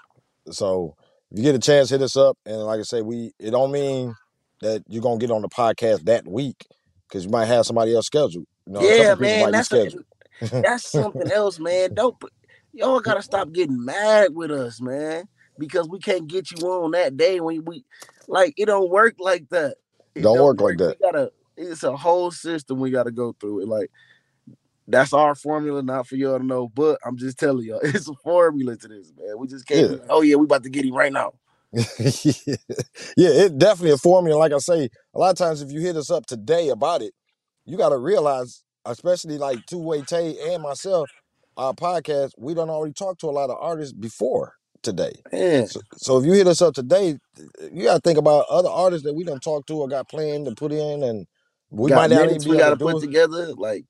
[0.50, 0.96] So
[1.30, 2.38] if you get a chance, hit us up.
[2.46, 4.14] And like I say, we it don't mean
[4.62, 6.66] that you're gonna get on the podcast that week
[7.08, 8.46] because you might have somebody else scheduled.
[8.66, 9.90] You know, yeah, man, that's a,
[10.40, 11.94] that's something else, man.
[11.94, 12.16] Don't
[12.72, 17.16] y'all gotta stop getting mad with us, man, because we can't get you on that
[17.16, 17.84] day when we
[18.28, 19.76] like it don't work like that.
[20.14, 20.96] It Don't work like that.
[21.00, 21.32] We gotta.
[21.58, 23.62] It's a whole system we gotta go through.
[23.62, 23.90] It like
[24.88, 26.68] that's our formula, not for y'all to know.
[26.68, 29.38] But I'm just telling y'all, it's a formula to this, man.
[29.38, 29.90] We just can't.
[29.90, 29.96] Yeah.
[30.08, 31.32] Oh yeah, we about to get him right now.
[33.16, 34.38] yeah, it definitely a formula.
[34.38, 37.12] Like I say, a lot of times if you hit us up today about it,
[37.66, 41.10] you got to realize, especially like TwoWay Tae and myself,
[41.56, 45.12] our podcast, we done already talked to a lot of artists before today.
[45.32, 47.18] Man, So, so if you hit us up today,
[47.72, 50.46] you got to think about other artists that we done talked to or got planned
[50.46, 51.26] to put in, and
[51.70, 53.06] we got might not even minutes be we able gotta do put it.
[53.06, 53.54] together.
[53.54, 53.84] Like,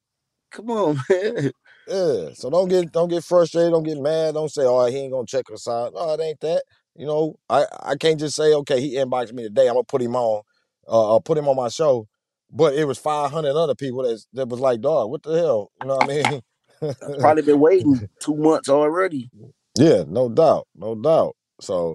[0.53, 1.53] come on, man.
[1.89, 2.31] Yeah.
[2.35, 3.73] So don't get don't get frustrated.
[3.73, 4.35] Don't get mad.
[4.35, 6.65] Don't say, "Oh, he ain't gonna check us out." No, it ain't that.
[6.97, 9.69] You know, I I can't just say, "Okay, he inboxed me today.
[9.69, 10.43] I'm gonna put him on,
[10.89, 12.09] uh, I'll put him on my show."
[12.53, 15.89] But it was 500 other people that that was like, "Dog, what the hell?" You
[15.89, 16.43] know what I mean?
[17.07, 19.31] I've probably been waiting two months already.
[19.79, 21.37] yeah, no doubt, no doubt.
[21.61, 21.95] So,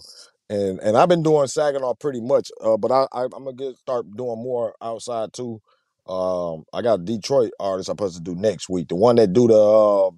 [0.50, 3.78] and and I've been doing Saginaw pretty much, uh, but I, I I'm gonna get
[3.78, 5.62] start doing more outside too.
[6.08, 8.90] Um, I got Detroit artist I'm supposed to do next week.
[8.90, 10.12] The one that do the uh,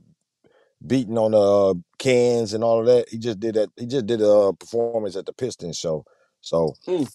[0.85, 3.09] beating on the uh, cans and all of that.
[3.09, 3.69] He just did that.
[3.77, 6.05] He just did a performance at the Pistons show.
[6.41, 7.09] So Mm.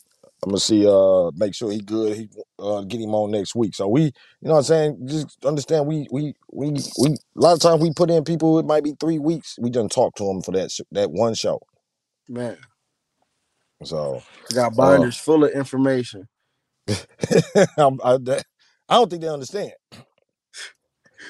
[0.44, 0.86] I'm gonna see.
[0.88, 2.16] Uh, make sure he good.
[2.16, 3.74] He uh, get him on next week.
[3.76, 5.86] So we, you know, what I'm saying, just understand.
[5.86, 7.10] We we we we.
[7.10, 8.58] A lot of times we put in people.
[8.58, 9.56] It might be three weeks.
[9.60, 11.60] We done talk to them for that sh- that one show.
[12.28, 12.58] Man,
[13.84, 16.28] So I got binders full of information.
[17.78, 18.44] I'm, I, that,
[18.88, 19.72] I don't think they understand.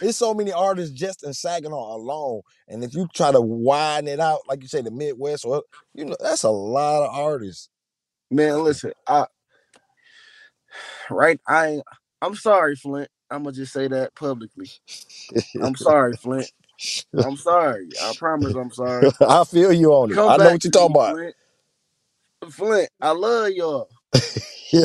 [0.01, 4.21] There's so many artists just in Saginaw alone, and if you try to widen it
[4.21, 5.63] out, like you say, the Midwest, or
[5.95, 7.69] you know, that's a lot of artists.
[8.31, 9.27] Man, listen, I
[11.11, 11.85] right, I ain't,
[12.23, 13.09] I'm sorry, Flint.
[13.31, 14.71] I'm gonna just say that publicly.
[15.61, 16.51] I'm sorry, Flint.
[17.19, 17.91] I'm sorry.
[18.01, 19.17] I promise I'm sorry.
[19.21, 20.15] I feel you on it.
[20.15, 21.17] Come I know what you're talking me, about.
[21.17, 21.35] Flint.
[22.51, 23.89] Flint, I love y'all.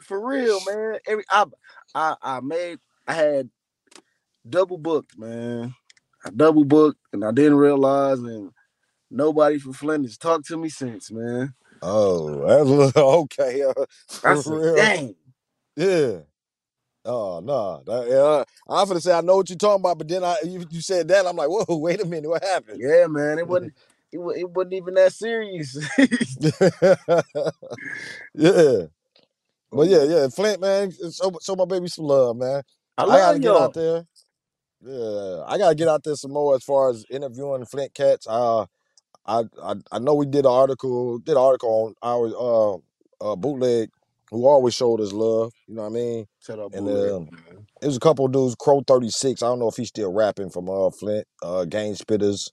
[0.00, 0.98] For real, man.
[1.06, 1.46] Every I
[1.94, 3.50] I I made I had
[4.48, 5.74] double booked, man.
[6.24, 8.52] I double booked and I didn't realize and
[9.10, 11.54] nobody from Flint has talked to me since, man.
[11.82, 13.62] oh, that's okay.
[13.62, 13.86] Uh,
[14.24, 14.74] I for said, real.
[14.74, 15.14] dang.
[15.76, 16.18] Yeah.
[17.04, 20.22] Oh no, that, yeah, I'm gonna say I know what you're talking about, but then
[20.22, 22.80] I you, you said that I'm like, whoa, wait a minute, what happened?
[22.80, 23.38] Yeah, man.
[23.40, 23.74] It wasn't
[24.12, 25.76] it, it wasn't even that serious.
[28.34, 28.86] yeah,
[29.72, 32.62] but yeah, yeah, Flint, man, show, show my baby some love, man.
[32.96, 33.58] I I, gotta get y'all.
[33.58, 34.04] out there.
[34.84, 38.26] Yeah, I gotta get out there some more as far as interviewing Flint cats.
[38.28, 38.62] Uh,
[39.26, 43.36] I I, I know we did an article, did an article on our uh, uh
[43.36, 43.90] bootleg,
[44.30, 45.52] who always showed us love.
[45.68, 46.26] You know what I mean?
[46.40, 47.28] Shut up, And, bootleg, um.
[47.80, 49.42] It was a couple of dudes, Crow thirty six.
[49.42, 52.50] I don't know if he's still rapping from uh Flint, uh, Gang Spitters.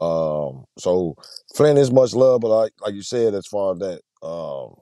[0.00, 1.14] Um, so
[1.54, 4.74] Flint is much love, but like like you said, as far as that, um,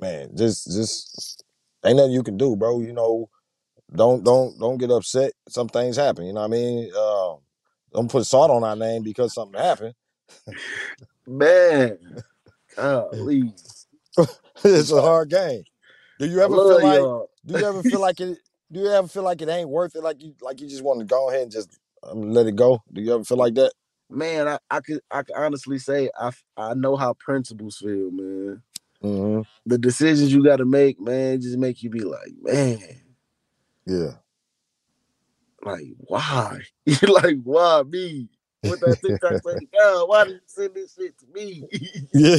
[0.00, 1.44] man, just just
[1.84, 2.80] ain't nothing you can do, bro.
[2.80, 3.28] You know,
[3.94, 5.32] don't don't don't get upset.
[5.48, 6.26] Some things happen.
[6.26, 6.90] You know what I mean?
[6.94, 7.38] Um,
[7.92, 9.94] don't put salt on our name because something happened.
[11.26, 11.98] Man.
[12.76, 13.52] Golly.
[14.64, 15.62] it's a hard game.
[16.18, 16.98] Do you ever feel like?
[16.98, 17.30] y'all.
[17.46, 18.38] Do you ever feel like it?
[18.72, 20.02] Do you ever feel like it ain't worth it?
[20.02, 22.82] Like you like you just want to go ahead and just um, let it go?
[22.92, 23.72] Do you ever feel like that?
[24.10, 28.62] Man, I, I could I could honestly say I I know how principles feel, man.
[29.02, 29.42] Mm-hmm.
[29.66, 32.78] The decisions you got to make, man, just make you be like, man,
[33.86, 34.12] Yeah.
[35.64, 36.60] like why?
[37.02, 38.28] like why me?
[38.62, 39.66] What that TikTok say?
[39.72, 41.68] God, why did you send this shit to me?
[42.14, 42.38] Yeah.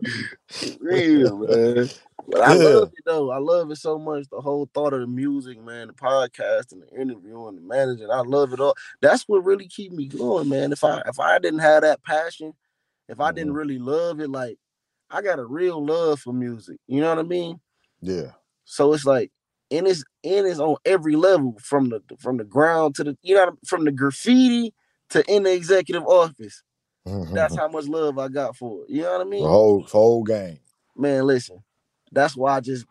[0.80, 1.90] Real man.
[2.28, 2.54] But I Yeah.
[2.54, 3.30] love it though.
[3.30, 4.26] I love it so much.
[4.30, 8.10] The whole thought of the music, man, the podcast and the interview and the managing.
[8.10, 8.74] I love it all.
[9.00, 10.72] That's what really keep me going, man.
[10.72, 12.52] If I if I didn't have that passion,
[13.08, 13.56] if I didn't Mhm.
[13.56, 14.58] really love it, like
[15.10, 16.78] I got a real love for music.
[16.86, 17.60] You know what I mean?
[18.00, 18.32] Yeah.
[18.64, 19.32] So it's like,
[19.70, 23.34] and it's and it's on every level from the from the ground to the you
[23.34, 24.74] know from the graffiti
[25.10, 26.62] to in the executive office.
[27.04, 27.54] That's mm-hmm.
[27.56, 28.90] how much love I got for it.
[28.90, 29.42] You know what I the mean?
[29.42, 30.58] whole whole game.
[30.96, 31.62] Man, listen.
[32.12, 32.86] That's why I just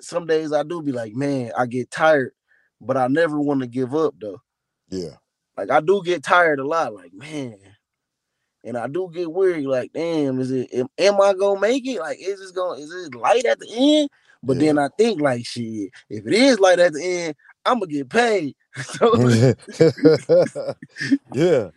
[0.00, 2.32] some days I do be like, man, I get tired,
[2.80, 4.40] but I never want to give up though.
[4.88, 5.16] Yeah.
[5.56, 7.56] Like I do get tired a lot, like man.
[8.64, 11.98] And I do get weary, like, damn, is it am, am I gonna make it?
[11.98, 14.08] Like, is this gonna is it light at the end?
[14.42, 17.92] But then I think like shit, if it is light at the end, I'm gonna
[17.92, 18.56] get paid.
[18.82, 19.16] so
[21.32, 21.70] yeah.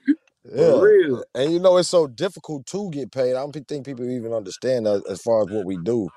[0.58, 0.82] for Yeah.
[0.82, 1.24] real.
[1.36, 3.32] And you know it's so difficult to get paid.
[3.32, 6.10] I don't think people even understand that as far as what we do.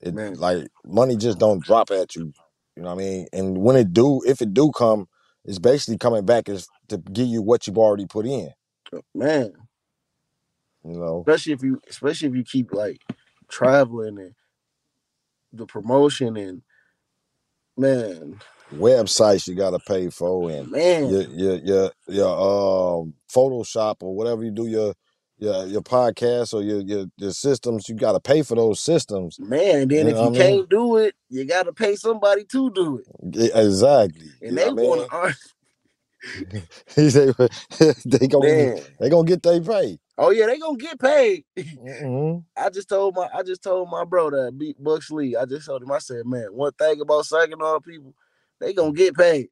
[0.00, 0.32] It Man.
[0.32, 2.32] like money just don't drop at you.
[2.76, 3.26] You know what I mean?
[3.32, 5.08] And when it do, if it do come,
[5.44, 8.50] it's basically coming back is to give you what you've already put in.
[8.94, 9.52] Uh, man,
[10.84, 13.00] You know, especially if you especially if you keep like
[13.50, 14.34] traveling and
[15.52, 16.62] the promotion and
[17.76, 18.40] man,
[18.72, 22.28] websites you got to pay for, and man, your your your your
[23.02, 24.94] um Photoshop or whatever you do your
[25.38, 29.38] your your podcast or your your, your systems, you got to pay for those systems.
[29.38, 29.88] man.
[29.88, 30.40] Then You if you I mean?
[30.40, 33.06] can't do it, you gotta pay somebody to do it.
[33.32, 34.26] Yeah, Exactly.
[34.42, 35.38] And You they know what I want to
[36.94, 37.32] He say
[38.04, 38.78] they gonna man.
[38.98, 39.98] they gonna get their pay.
[40.18, 41.44] Oh yeah, they gonna get paid.
[41.56, 42.44] Mhm.
[42.56, 45.36] I just told my I just told my bro that beat Bucks Lee.
[45.36, 48.14] I just told him I said, man, one thing about Saginaw people,
[48.60, 49.48] they gonna get paid.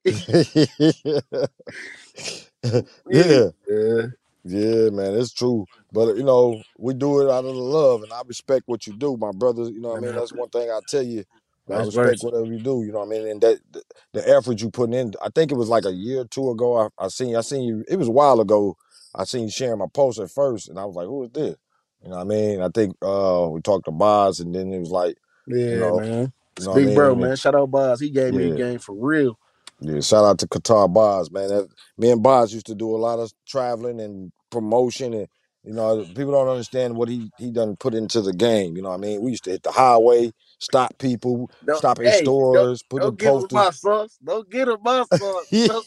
[3.08, 4.06] yeah, yeah.
[4.44, 5.64] yeah, man, it's true.
[5.92, 8.92] But you know, we do it out of the love, and I respect what you
[8.94, 9.64] do, my brother.
[9.64, 10.14] You know what I mean?
[10.14, 11.24] That's one thing I tell you.
[11.72, 12.26] I respect versa.
[12.26, 12.82] whatever you do.
[12.84, 13.28] You know what I mean?
[13.28, 13.82] And that the,
[14.14, 15.14] the effort you putting in.
[15.22, 16.78] I think it was like a year or two ago.
[16.98, 17.84] I, I seen I seen you.
[17.88, 18.76] It was a while ago.
[19.14, 21.56] I seen you sharing my post at first, and I was like, "Who is this?"
[22.02, 22.62] You know what I mean?
[22.62, 26.32] I think uh we talked to Boz, and then it was like, Yeah, know, man.
[26.58, 27.16] you know what I big bro, mean?
[27.16, 27.36] man.
[27.36, 28.00] Shout out Boz.
[28.00, 28.50] He gave me Yeah.
[28.50, 29.38] the game for real.
[29.80, 31.48] Yeah, shout out to Qatar Boz, man.
[31.48, 35.28] That, me and Boz used to do a lot of traveling and promotion, and
[35.64, 38.76] you know, people don't understand what he he done put into the game.
[38.76, 39.22] You know what I mean?
[39.22, 43.04] We used to hit the highway, stop people, Don't, stop in hey, stores, put don't
[43.04, 43.52] the posters.
[43.52, 44.18] my sauce.
[44.24, 45.46] Don't get him my sauce.
[45.66, 45.86] Don't.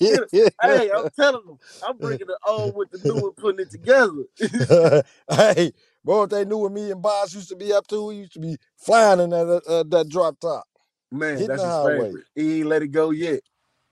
[0.62, 4.26] Hey, I'm telling them, I'm bringing the old with the new and putting it together.
[5.30, 5.72] hey,
[6.06, 8.34] bro, if they knew what me and Boz used to be up to, we used
[8.34, 10.66] to be flying in that uh, that drop top.
[11.12, 12.10] Man, Hitting that's the his highway.
[12.10, 12.26] favorite.
[12.36, 13.42] He ain't let it go yet.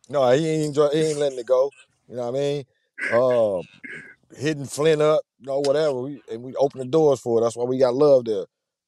[0.09, 1.71] No, he ain't he ain't letting it go.
[2.07, 2.63] You know what I mean?
[3.09, 3.59] Uh,
[4.37, 6.01] hitting Flint up, you know, whatever.
[6.01, 7.43] We, and we open the doors for it.
[7.43, 8.45] That's why we got love there.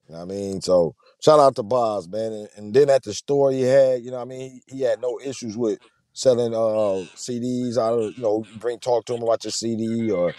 [0.07, 0.61] You know what I mean?
[0.61, 2.33] So shout out to Boz, man.
[2.33, 4.61] And, and then at the store he had, you know what I mean?
[4.67, 5.79] He, he had no issues with
[6.13, 10.35] selling uh CDs out of, you know, bring talk to him about your CD or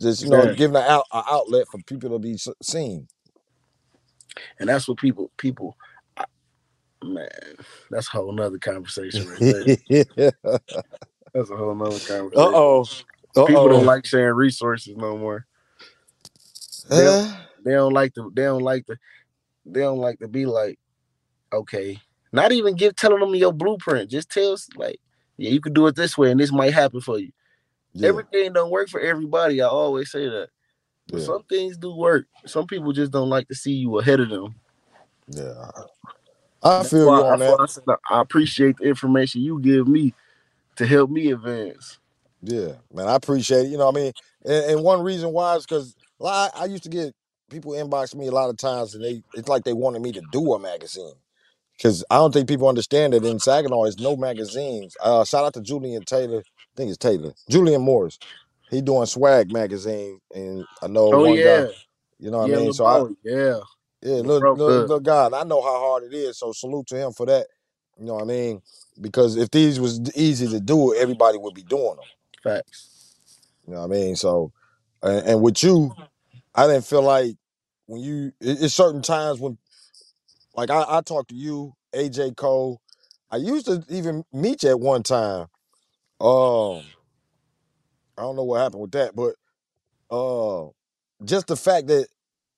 [0.00, 0.54] just, you know, Yeah.
[0.54, 3.08] giving an out, a outlet for people to be seen.
[4.60, 5.76] And that's what people, people,
[6.16, 6.24] I,
[7.04, 7.28] man,
[7.90, 9.66] that's a whole nother conversation right there.
[9.66, 10.58] uh
[11.34, 12.36] That's a whole nother conversation.
[12.36, 12.90] Uh oh.
[13.36, 15.46] Uh People don't like sharing resources no more.
[16.94, 18.32] They don't, Uh, they don't like to.
[18.34, 18.96] They don't like to.
[19.66, 20.78] They don't like to be like,
[21.52, 21.98] okay,
[22.32, 24.10] not even give telling them your blueprint.
[24.10, 25.00] Just tell us like,
[25.38, 27.32] yeah, you can do it this way, and this might happen for you.
[27.94, 29.62] yeah, Everything don't work for everybody.
[29.62, 30.50] I always say that.
[31.12, 32.26] But yeah, some things do work.
[32.46, 34.56] Some people just don't like to see you ahead of them.
[35.28, 35.70] yeah.
[36.62, 37.60] I That's feel you on that's that.
[37.88, 40.14] I, I appreciate the information you give me
[40.76, 41.99] to help me advance.
[42.42, 43.70] Yeah, man, I appreciate it.
[43.70, 44.12] You know, what I mean,
[44.44, 47.14] and, and one reason why is because I, I used to get
[47.50, 50.22] people inbox me a lot of times, and they it's like they wanted me to
[50.22, 51.14] do a magazine.
[51.76, 54.96] Because I don't think people understand that in Saginaw, there's no magazines.
[55.02, 56.40] Uh, shout out to Julian Taylor.
[56.40, 57.32] I think it's Taylor.
[57.48, 58.18] Julian Morris.
[58.70, 61.72] He doing swag magazine, and I know Oh one yeah, guy.
[62.18, 62.72] You know what yeah, I mean?
[62.72, 63.60] So I, yeah.
[64.02, 64.88] yeah, look, bro look, good.
[64.88, 66.38] look, God, I know how hard it is.
[66.38, 67.46] So salute to him for that.
[67.98, 68.62] You know what I mean?
[69.00, 72.06] Because if these was easy to do, everybody would be doing them.
[72.42, 72.88] Facts.
[73.66, 74.16] You know what I mean?
[74.16, 74.52] So,
[75.02, 75.96] and, and with you,
[76.54, 77.36] I didn't feel like
[77.86, 79.58] when you, it- it's certain times when,
[80.56, 82.80] like I, I talked to you, AJ Cole.
[83.30, 85.48] I used to even meet you at one time.
[86.20, 86.84] Um,
[88.18, 89.34] I don't know what happened with that, but
[90.10, 90.68] uh,
[91.24, 92.08] just the fact that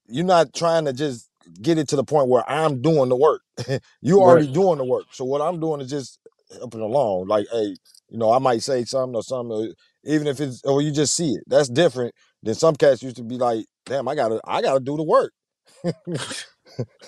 [0.09, 1.31] you're not trying to just
[1.63, 3.43] get it to the point where I'm doing the work.
[4.03, 4.23] you Right.
[4.23, 5.07] already doing the work.
[5.13, 6.21] So what I'm doing is just
[6.59, 7.29] helping along.
[7.29, 7.77] Like, hey,
[8.11, 9.69] you know, I might say something or something, or
[10.05, 11.45] even if it's or you just see it.
[11.47, 14.97] That's different than some cats used to be like, damn, I gotta, I gotta do
[14.97, 15.33] the work.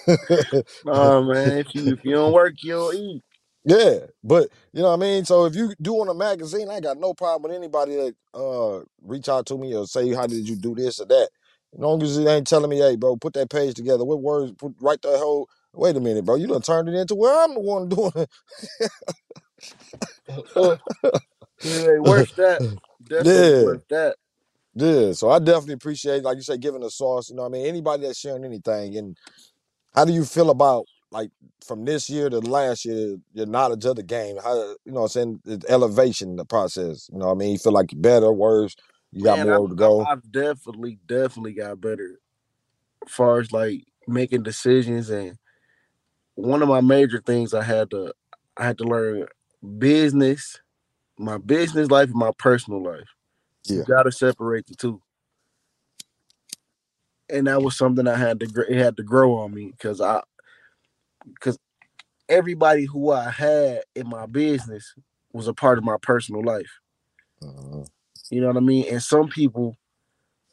[0.84, 1.58] Nah, man.
[1.58, 3.22] If you if you don't work, you don't eat.
[3.64, 5.24] Yeah, but you know what I mean.
[5.24, 9.28] So if you doing a magazine, I got no problem with anybody that uh reach
[9.28, 11.30] out to me or say how did you do this or that.
[11.74, 14.04] As long as it ain't telling me, hey, bro, put that page together.
[14.04, 14.52] What words?
[14.58, 15.48] Put write the whole.
[15.74, 16.36] Wait a minute, bro.
[16.36, 18.30] You done turned it into where I'm the one doing it.
[21.64, 22.62] it worth that.
[23.06, 23.62] Definitely Yeah.
[23.62, 24.16] worth that.
[24.74, 27.30] Yeah, so I definitely appreciate, like you say, giving the sauce.
[27.30, 27.66] You know what I mean?
[27.66, 28.96] Anybody that's sharing anything.
[28.96, 29.18] And
[29.94, 31.30] how do you feel about like
[31.66, 34.38] from this year to last year, your knowledge of the game?
[34.42, 35.40] How you know what I'm saying?
[35.44, 37.08] The elevation, the process.
[37.12, 37.52] You know what I mean?
[37.52, 38.74] You feel like you're better, worse,
[39.12, 40.10] you got Man, more I've, to go.
[40.10, 42.20] I've definitely, definitely got better
[43.06, 45.38] as far as like making decisions and
[46.36, 48.14] one of my major things I had to
[48.56, 49.26] I had to learn
[49.78, 50.60] business,
[51.18, 53.08] my business life and my personal life.
[53.66, 53.76] Yeah.
[53.76, 55.02] You gotta separate the two.
[57.30, 60.22] And that was something I had to it had to grow on me because I
[61.26, 61.58] because
[62.28, 64.94] everybody who I had in my business
[65.32, 66.80] was a part of my personal life.
[67.42, 67.82] hmm
[68.30, 68.86] You know what I mean?
[68.90, 69.76] And some people,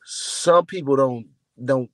[0.05, 1.27] some people don't
[1.63, 1.89] don't.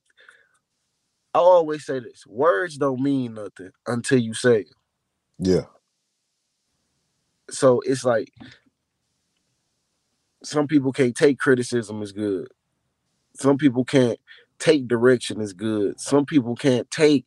[1.38, 4.74] I always say this: words don't mean nothing until you say it.
[5.38, 5.66] Yeah.
[7.48, 8.32] So it's like
[10.42, 12.48] some people can't take criticism as good.
[13.34, 14.18] Some people can't
[14.58, 16.00] take direction as good.
[16.00, 17.24] Some people can't take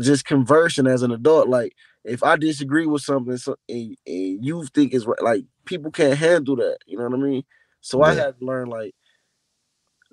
[0.00, 1.48] just conversing as an adult.
[1.48, 5.90] Like if I disagree with something so, and, and you think it's right, like people
[5.90, 6.78] can't handle that.
[6.86, 7.42] You know what I mean?
[7.80, 8.94] So I had to learn like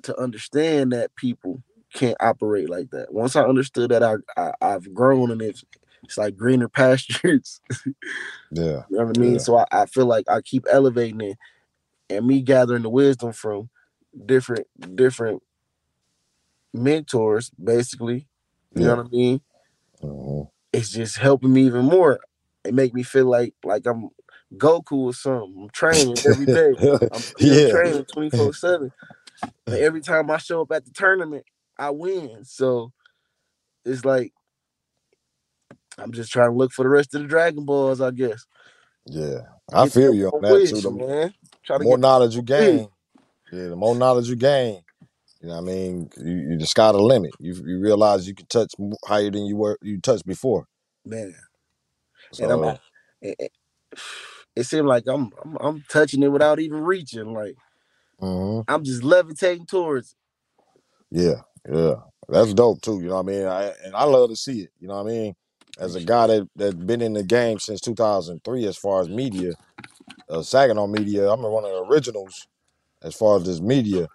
[0.01, 1.61] to understand that people
[1.93, 3.13] can't operate like that.
[3.13, 5.63] Once I understood that, I, I I've grown and it's
[6.03, 7.61] it's like greener pastures.
[8.51, 8.83] Yeah.
[8.89, 9.39] You know what I mean?
[9.39, 9.39] Yeah.
[9.39, 11.37] So I, I feel like I keep elevating it
[12.09, 13.69] and me gathering the wisdom from
[14.25, 15.41] different different
[16.73, 18.27] mentors, basically.
[18.75, 18.87] You Yeah.
[18.87, 19.41] know what I mean?
[20.01, 22.19] hmm It's just helping me even more.
[22.63, 24.09] It make me feel like like I'm
[24.55, 25.63] Goku or something.
[25.63, 26.75] I'm training every day.
[27.11, 27.67] I'm yeah.
[27.67, 28.91] training 24 7.
[29.71, 31.45] And every time I show up at the tournament,
[31.79, 32.43] I win.
[32.43, 32.91] So
[33.85, 34.33] it's like
[35.97, 38.45] I'm just trying to look for the rest of the Dragon Balls, I guess.
[39.05, 39.39] Yeah.
[39.73, 40.81] I Get feel you on that wish, too.
[40.81, 41.33] The man.
[41.63, 42.87] Try to more knowledge you gain,
[43.51, 44.81] yeah, the more knowledge you gain.
[45.41, 46.09] You know what I mean?
[46.17, 47.31] You, you the sky the limit.
[47.39, 48.73] You you realize you can touch
[49.05, 50.67] higher than you were you touched before.
[51.05, 51.35] man.
[52.39, 52.79] And I'm So
[53.21, 53.51] it,
[54.55, 57.33] it, seemed like I'm, I'm I'm touching it without even reaching.
[57.33, 57.55] Like
[58.21, 58.63] mhm.
[58.67, 60.15] I'm just levitating towards.
[61.11, 61.21] it.
[61.21, 61.41] yeah,
[61.71, 61.95] yeah.
[62.29, 62.99] That's dope too.
[63.01, 63.45] You know what I mean?
[63.47, 64.71] I and I love to see it.
[64.79, 65.35] You know what I mean?
[65.79, 69.53] As a guy that that been in the game since 2003, as far as media,
[70.29, 72.47] uh, Saginaw media, I'm one of the originals
[73.03, 74.07] as far as this media.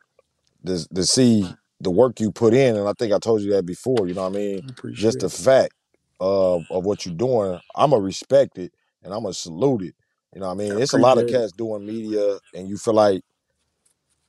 [0.65, 3.67] This to see the work you put in, and I think I told you that
[3.67, 4.09] before.
[4.09, 4.63] You know what I mean?
[4.71, 5.31] Appreciate Just the it.
[5.31, 5.75] fact
[6.21, 8.73] of of what you're doing, I'ma respect it
[9.03, 9.95] and I'ma salute it.
[10.35, 10.77] You know what I mean?
[10.77, 11.43] I It's a lot of appreciate it.
[11.43, 13.23] cats doing media, and you feel like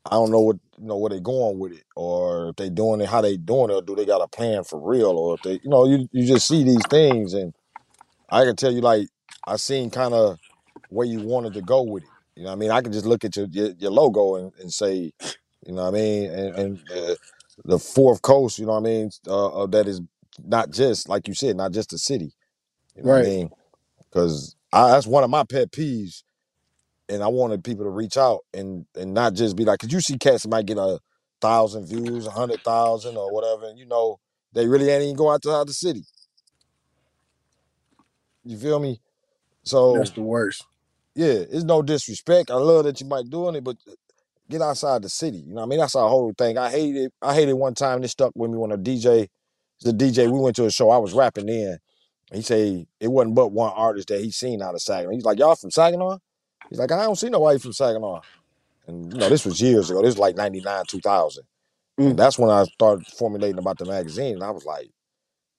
[0.06, 3.02] I don't know what you know where they going with it, or if they doing
[3.02, 5.42] it, how they doing it, or do they got a plan for real, or if
[5.44, 7.54] they, you know, you you just see these things, and
[8.30, 9.10] I can tell you like
[9.48, 10.40] I seen kind of
[10.90, 12.12] where you wanted to go with it.
[12.36, 12.72] You know what I mean?
[12.72, 15.12] I can just look at your your, your logo and, and say,
[15.66, 17.16] you know what I mean, and, and uh,
[17.66, 20.02] the fourth coast, you know what I mean, uh, uh, that is
[20.46, 22.34] not just like you said, not just a city.
[22.96, 23.30] You know what I Right.
[23.30, 23.50] mean?
[24.12, 26.24] Because that's one of my pet peeves
[27.10, 30.02] and I wanted people to reach out and and not just be like, cause you
[30.02, 31.00] see cats that might get a
[31.42, 34.20] thousand views, a hundred thousand or whatever, and you know
[34.54, 36.04] they really ain't even go outside the city.
[38.44, 39.02] You feel me?
[39.64, 40.66] So That's the worst.
[41.16, 42.52] yeah, it's no disrespect.
[42.52, 43.94] I love that you might doing it, but uh,
[44.50, 45.38] get outside the city.
[45.38, 45.80] You know what I mean?
[45.80, 46.58] That's our whole thing.
[46.58, 47.14] I hate it.
[47.22, 48.02] I hated one time.
[48.02, 49.28] This stuck with me when a DJ,
[49.82, 50.90] the DJ, we went to a show.
[50.90, 51.78] I was rapping in.
[52.34, 55.12] He say it wasn't but one artist that he seen out of Saginaw.
[55.14, 56.18] He's like, y'all from Saginaw?
[56.74, 58.22] He's like, I don't see nobody from Saginaw.
[58.88, 60.02] And you know, this was years ago.
[60.02, 61.44] This was like 99, 2000.
[62.00, 62.18] Mm.
[62.18, 64.34] That's when I started formulating about the magazine.
[64.34, 64.90] And I was like,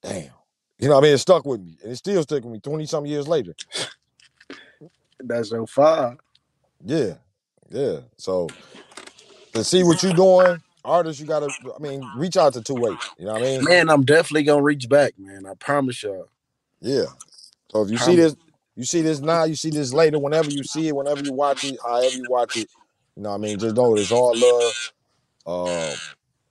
[0.03, 0.31] damn.
[0.77, 1.13] You know what I mean?
[1.13, 1.77] It stuck with me.
[1.81, 3.55] And it still sticking with me 20 some years later.
[5.21, 6.17] That's so far.
[6.83, 7.13] Yeah.
[7.69, 7.99] Yeah.
[8.17, 8.49] So
[9.53, 12.97] to see what you're doing, artists, you gotta, I mean, reach out to two way.
[13.17, 13.63] You know what I mean?
[13.63, 15.45] Man, I'm definitely gonna reach back, man.
[15.45, 16.27] I promise y'all.
[16.81, 17.05] Yeah.
[17.71, 18.35] So if you see this,
[18.75, 21.63] you see this now, you see this later, whenever you see it, whenever you watch
[21.63, 22.69] it, however you watch it,
[23.15, 23.59] you know what I mean?
[23.59, 24.73] Just know it's all love.
[25.45, 25.95] Uh,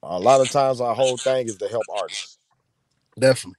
[0.02, 2.38] a lot of times our whole thing is to help artists.
[3.18, 3.58] Definitely.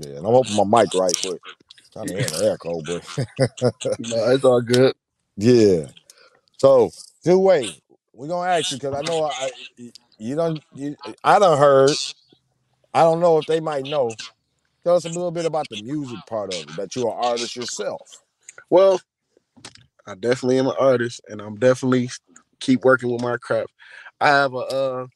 [0.00, 1.38] Yeah, and I'm hoping my mic right, but
[1.94, 3.04] kind of hearing the echo, but
[3.98, 4.94] No, it's all good.
[5.36, 5.86] yeah.
[6.58, 6.90] So
[7.24, 7.80] two way,
[8.12, 9.50] we're gonna ask you because I know I
[10.18, 11.98] you don't you I done heard.
[12.94, 14.18] I don't know if they might know.
[14.84, 16.76] Tell us a little bit about the music part of it.
[16.76, 18.02] That you're an artist yourself.
[18.68, 19.00] Well,
[20.06, 22.10] I definitely am an artist, and I'm definitely
[22.60, 23.72] keep working with my craft.
[24.20, 25.06] I have a uh,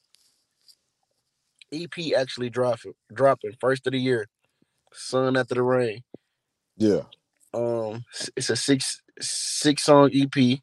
[1.71, 4.27] EP actually dropping, dropping first of the year,
[4.95, 6.03] "Sun After the Rain."
[6.79, 7.03] Yeah.
[7.53, 8.05] Um,
[8.37, 10.37] it's a six six song EP.
[10.37, 10.61] I'm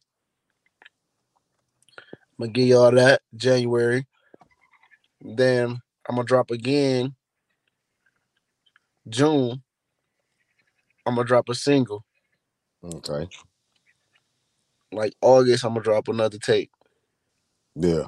[2.40, 4.08] gonna give y'all that January.
[5.22, 5.80] Then
[6.10, 7.16] I'm gonna drop again
[9.08, 9.62] June.
[11.06, 12.04] I'm gonna drop a single.
[12.84, 13.28] Okay.
[14.92, 16.72] Like August, I'm gonna drop another tape.
[17.76, 18.06] Yeah.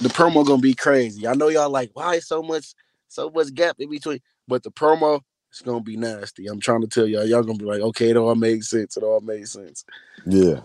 [0.00, 1.26] The promo gonna be crazy.
[1.26, 2.74] I know y'all like why so much
[3.08, 5.20] so much gap in between, but the promo
[5.52, 6.46] is gonna be nasty.
[6.46, 7.24] I'm trying to tell y'all.
[7.24, 8.96] Y'all gonna be like, okay, it all made sense.
[8.96, 9.84] It all made sense.
[10.26, 10.60] Yeah.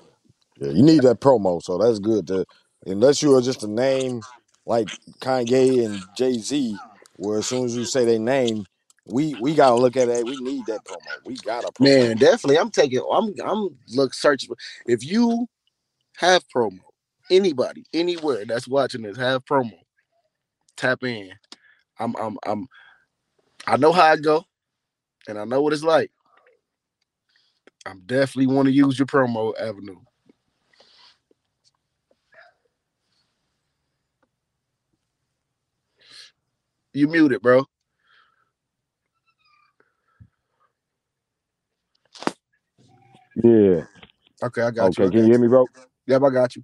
[0.60, 0.72] Yeah.
[0.72, 2.28] You need that promo, so that's good.
[2.28, 2.46] To
[2.86, 4.22] unless you are just a name
[4.66, 4.88] like
[5.20, 6.78] Kanye and Jay Z,
[7.18, 8.66] where as soon as you say their name,
[9.06, 10.28] we we gotta look at it.
[10.28, 11.00] We need that promo.
[11.26, 11.86] We gotta promo.
[11.86, 12.60] Man, definitely.
[12.60, 13.02] I'm taking.
[13.12, 13.34] I'm.
[13.46, 14.50] I'm look searching.
[14.50, 15.48] for- If you
[16.18, 16.80] have promo,
[17.32, 19.80] anybody, anywhere that's watching this have promo,
[20.78, 21.34] tap in.
[22.00, 22.16] I'm.
[22.18, 22.38] I'm.
[22.46, 22.68] I'm.
[23.68, 24.46] I know how I go,
[25.28, 26.12] and I know what it's like.
[27.86, 30.00] I'm definitely want to use your promo avenue.
[36.94, 37.66] You muted, bro.
[43.44, 43.82] Yeah.
[44.44, 45.04] Okay, I got Okay.
[45.04, 45.08] you.
[45.08, 45.68] I Can you got hear me, bro?
[46.08, 46.64] Yep, I got you.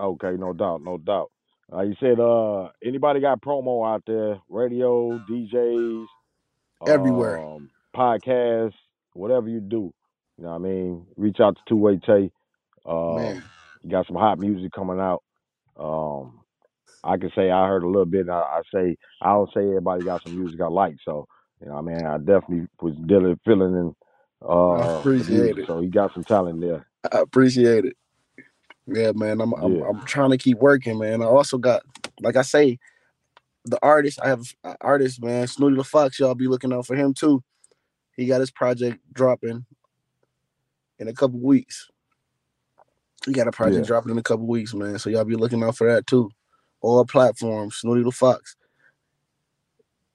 [0.00, 0.32] Okay.
[0.38, 0.82] No doubt.
[0.84, 1.30] No doubt.
[1.72, 4.40] Uh, you said, uh, anybody got promo out there?
[4.48, 6.06] Radio, DJs,
[6.86, 7.42] Everywhere.
[7.56, 8.74] um, podcasts,
[9.14, 9.92] whatever you do.
[10.38, 11.06] You know what I mean?
[11.16, 12.30] Reach out to TwoWay Tae.
[12.86, 13.44] Um, Man.
[13.82, 15.22] you got some hot music coming out.
[15.78, 16.40] Um,
[17.04, 18.22] I can say I heard a little bit.
[18.22, 20.96] And I, I say I don't say everybody got some music I like.
[21.04, 21.26] So
[21.60, 23.94] you know, what I mean, I definitely was dealing, feeling in
[24.42, 25.66] uh, I appreciate it.
[25.66, 26.86] So he got some talent there.
[27.12, 27.96] I appreciate it.
[28.86, 29.40] Yeah, man.
[29.40, 29.84] I'm I'm, Yeah.
[29.88, 31.22] I'm trying to keep working, man.
[31.22, 31.82] I also got,
[32.20, 32.78] like I say,
[33.64, 34.18] the artist.
[34.22, 34.42] I have
[34.80, 35.46] artist, man.
[35.46, 36.18] Snooty the Fox.
[36.18, 37.42] Y'all be looking out for him too.
[38.16, 39.64] He got his project dropping
[40.98, 41.88] in a couple weeks.
[43.26, 43.86] He got a project Yeah.
[43.86, 44.98] dropping in a couple weeks, man.
[44.98, 46.30] So y'all be looking out for that too.
[46.80, 48.56] All platforms, Snooty the Fox.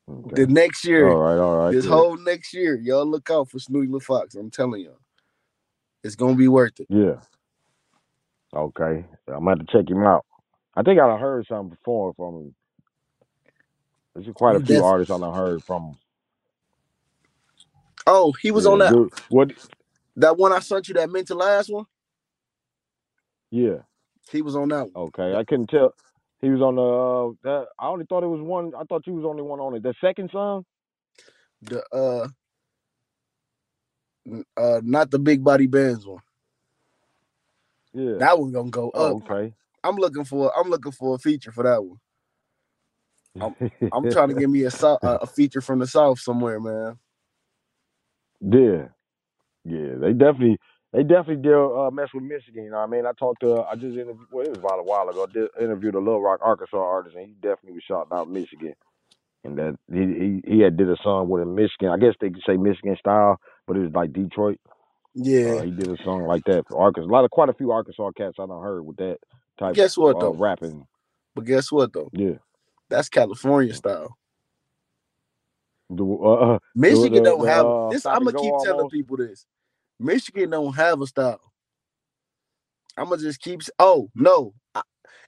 [0.07, 0.45] Okay.
[0.45, 1.37] The next year, All right.
[1.37, 1.71] All right.
[1.71, 1.91] this yeah.
[1.91, 4.35] whole next year, y'all look out for Snooty the Fox.
[4.35, 4.99] I'm telling y'all,
[6.03, 6.87] it's gonna be worth it.
[6.89, 7.21] Yeah.
[8.53, 9.05] Okay.
[9.27, 10.25] I'm gonna have to check him out.
[10.75, 12.55] I think I heard something before from him.
[14.13, 15.95] There's quite a few def- artists I done heard from him.
[18.07, 18.71] Oh, he was yeah.
[18.71, 19.51] on that Dude, what?
[20.17, 21.85] that one I sent you that meant to last one.
[23.49, 23.79] Yeah.
[24.31, 25.07] He was on that one.
[25.07, 25.35] Okay.
[25.35, 25.93] I couldn't tell.
[26.41, 26.81] He was on the.
[26.81, 28.73] Uh, that, I only thought it was one.
[28.77, 29.83] I thought you was only one on it.
[29.83, 30.65] The second song.
[31.61, 32.27] The uh,
[34.27, 36.21] n- uh, not the big body bands one.
[37.93, 38.15] Yeah.
[38.19, 39.29] That one gonna go oh, up.
[39.29, 39.53] okay.
[39.83, 40.51] I'm looking for.
[40.57, 41.99] I'm looking for a feature for that one.
[43.41, 43.55] I'm
[43.91, 46.97] I'm trying to get me a so- a a feature from the south somewhere, man.
[48.41, 48.89] Yeah,
[49.65, 50.59] yeah, they definitely,
[50.93, 52.63] they definitely did uh, mess with Michigan.
[52.63, 54.79] You know, what I mean, I talked to, I just interviewed, well, it was about
[54.79, 55.27] a while ago.
[55.29, 58.73] I did, interviewed a Little Rock, Arkansas artist, and he definitely was shouting out Michigan,
[59.43, 61.89] and that he he, he had did a song with a Michigan.
[61.89, 64.59] I guess they could say Michigan style, but it was like Detroit.
[65.15, 65.55] Yeah.
[65.55, 67.09] Uh, he did a song like that for Arkansas.
[67.09, 69.17] A lot of, quite a few Arkansas cats I don't heard with that
[69.57, 69.73] type.
[69.73, 70.33] Guess what uh, though?
[70.33, 70.85] rapping.
[71.33, 72.09] But guess what though?
[72.13, 72.35] Yeah.
[72.89, 74.17] That's California style.
[75.89, 78.05] The, uh, Michigan the- don't have uh, this.
[78.05, 79.45] I'm gonna go keep telling people this.
[79.99, 81.41] Michigan don't have a style.
[82.97, 83.61] I'm gonna just keep.
[83.79, 84.53] Oh no!
[84.73, 84.81] I-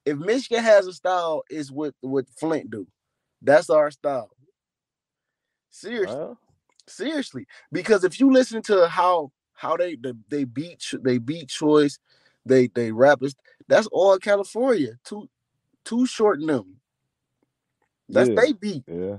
[0.05, 2.87] If Michigan has a style, it's what what Flint do.
[3.41, 4.31] That's our style.
[5.69, 6.35] Seriously,
[6.87, 7.47] seriously.
[7.71, 11.99] Because if you listen to how how they they, they beat they beat choice,
[12.45, 13.35] they they rappers.
[13.67, 14.97] That's all California.
[15.03, 15.29] Too
[15.85, 16.77] too short in them.
[18.09, 18.35] That's Yeah.
[18.35, 18.83] they beat.
[18.87, 19.17] yeah.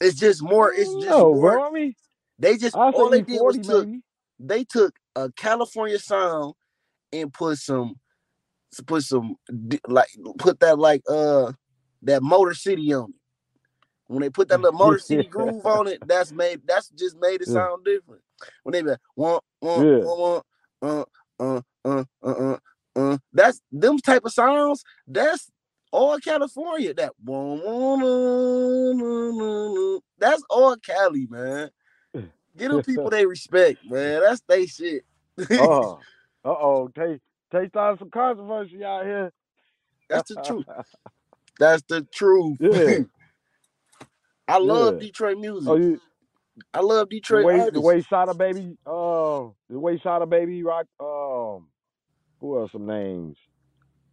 [0.00, 0.72] It's just more.
[0.72, 1.52] It's just no, more.
[1.52, 1.68] bro.
[1.68, 1.94] I mean,
[2.38, 4.02] They just I all they did was forty took maybe.
[4.40, 6.54] they took a California sound
[7.12, 7.96] and put some
[8.86, 9.36] put some
[9.88, 10.08] like
[10.38, 11.52] put that like uh
[12.02, 13.16] that Motor City on it.
[14.08, 17.42] When they put that little Motor City groove on it, that's made that's just made
[17.42, 17.48] it Yeah.
[17.48, 18.22] sound different.
[18.62, 20.00] When they be like, one, one, Yeah.
[20.00, 20.42] one,
[20.82, 21.04] uh,
[21.40, 22.58] uh, uh, uh, uh,
[22.96, 24.84] uh, that's them type of sounds.
[25.06, 25.50] That's
[25.92, 26.94] all California.
[26.94, 27.12] That
[30.18, 31.70] that's all Cali, man.
[32.58, 34.20] Get them people they respect, man.
[34.22, 35.04] That's they shit.
[35.50, 35.96] Uh,
[36.44, 37.20] oh, Tae
[37.52, 39.32] Tae started some controversy out here.
[40.10, 40.66] That's the truth.
[41.58, 42.58] That's the truth.
[42.60, 43.00] Yeah.
[44.48, 45.00] I love Yeah.
[45.00, 45.68] Detroit music.
[45.68, 46.00] Oh, you
[46.74, 47.72] I love the Detroit way artists.
[47.74, 50.86] the way Sada baby, uh, the way Sada baby rock.
[51.00, 51.68] Um,
[52.40, 52.72] who else?
[52.72, 53.36] Some names.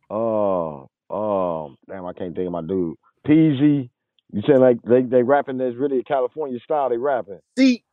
[0.10, 0.82] Uh,
[1.12, 2.98] um, damn, I can't think of my dude.
[3.28, 3.90] Peezy.
[4.34, 5.58] You saying like they they rapping?
[5.60, 6.90] That's really a California style.
[6.90, 7.40] They rapping.
[7.58, 7.85] see,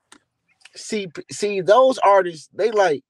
[0.77, 3.03] see, see, those artists, they like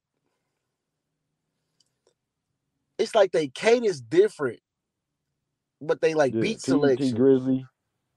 [2.99, 4.61] it's like they cadence different,
[5.81, 6.41] but they like Yeah.
[6.41, 7.13] beat T, T selection.
[7.13, 7.67] Grizzly.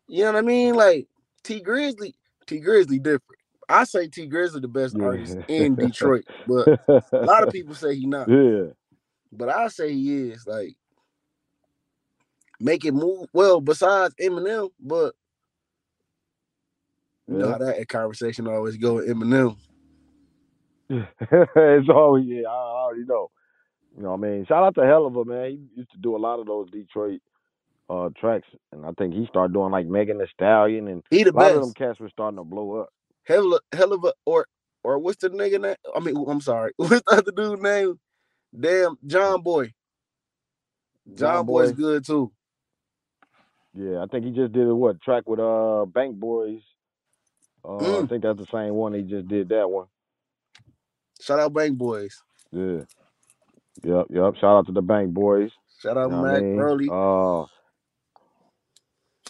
[0.07, 0.75] You know what I mean?
[0.75, 1.07] Like
[1.43, 2.13] Tee Grizzley,
[2.47, 3.39] Tee Grizzley different.
[3.69, 5.01] I say Tee Grizzley the best Yeah.
[5.01, 6.69] artist in Detroit, but
[7.21, 8.29] a lot of people say he not.
[8.29, 8.67] Yeah.
[9.31, 10.75] But I say he is like
[12.59, 13.61] make it move well.
[13.61, 15.15] Besides Eminem, but
[17.27, 17.51] you know Yeah.
[17.51, 19.57] how that conversation always go with Eminem.
[20.89, 23.31] it's always yeah, I, I already know.
[23.97, 24.45] You know what I mean?
[24.47, 25.51] Shout out to Helluva, man.
[25.51, 27.21] He used to do a lot of those Detroit
[27.89, 31.31] uh tracks, and I think he started doing like Megan Thee Stallion, and He the
[31.33, 31.77] a lot of them best.
[31.77, 32.89] cats were starting to blow up.
[33.25, 34.47] Hell, of- hell of a or
[34.83, 35.75] or what's the nigga name?
[35.95, 36.73] I mean, I'm sorry.
[36.77, 37.99] What's the other dude name?
[38.59, 39.73] Damn, John Boy.
[41.15, 41.73] John, John Boy's Boy.
[41.73, 42.31] good too.
[43.75, 46.61] Yeah, I think he just did a what track with uh Bank Boys.
[47.65, 48.09] Uh, I Mm.
[48.09, 48.93] think that's the same one.
[48.93, 49.87] He just did that one.
[51.21, 52.23] Shout out Bank Boys.
[52.51, 52.81] Yeah.
[53.83, 54.35] Yep, yep.
[54.35, 55.51] Shout out to the Bank Boys.
[55.81, 56.59] Shout out You know Mac I mean?
[56.59, 56.87] Early.
[56.89, 57.45] Uh,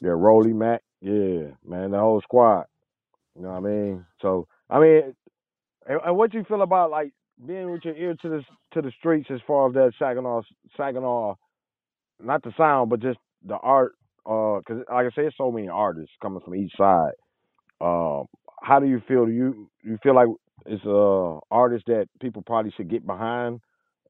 [0.01, 0.81] yeah, Rolly Mac.
[1.01, 2.65] Yeah, man, the whole squad.
[3.35, 4.05] You know what I mean?
[4.21, 5.15] So, I mean,
[5.87, 7.13] and, and what you feel about like
[7.45, 10.43] being with your ear to the to the streets as far as that Saginaw,
[10.77, 11.35] Saginaw,
[12.21, 13.93] not the sound, but just the art.
[14.25, 17.13] Uh, cause like I said, so many artists coming from each side.
[17.81, 18.25] Um,
[18.61, 19.25] how do you feel?
[19.25, 20.27] Do you you feel like
[20.65, 23.61] it's a artist that people probably should get behind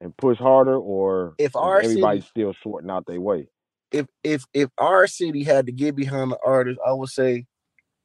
[0.01, 3.47] and push harder, or If our everybody city- still sorting out their way?
[3.91, 7.45] If if if our city had to get behind the artist, I would say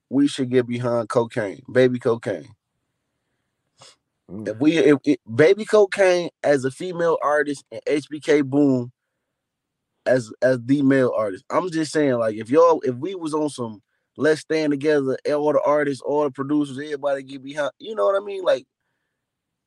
[0.09, 2.49] we should get behind cocaine, baby cocaine.
[4.31, 4.49] Mm.
[4.49, 8.93] If we if, if baby cocaine as a female artist and HBK Boom
[10.07, 11.45] as as the male artist.
[11.51, 13.83] I'm just saying, like if y'all if we was on some
[14.17, 18.21] let's stand together, all the artists, all the producers, everybody get behind, you know what
[18.21, 18.43] I mean?
[18.43, 18.67] Like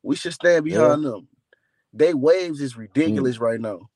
[0.02, 1.28] we should stand behind them.
[1.92, 2.78] They waves is mm.
[2.78, 3.88] ridiculous right now.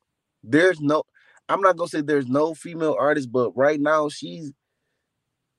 [0.42, 1.05] There's no
[1.49, 4.53] I'm not gonna say there's no female artist, but right now she's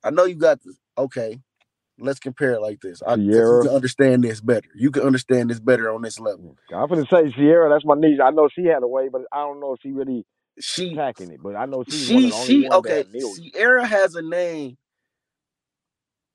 [0.03, 0.77] I know you got this.
[0.97, 1.39] Okay,
[1.99, 3.01] let's compare it like this.
[3.05, 3.63] I Sierra.
[3.63, 4.69] can understand this better.
[4.75, 6.55] You can understand this better on this level.
[6.73, 7.69] I'm gonna say Sierra.
[7.69, 8.19] That's my niece.
[8.23, 10.25] I know she had a way, but I don't know if she really
[10.59, 11.41] She attacking it.
[11.41, 13.05] But I know she's she one of the she okay.
[13.19, 14.77] Sierra has a name,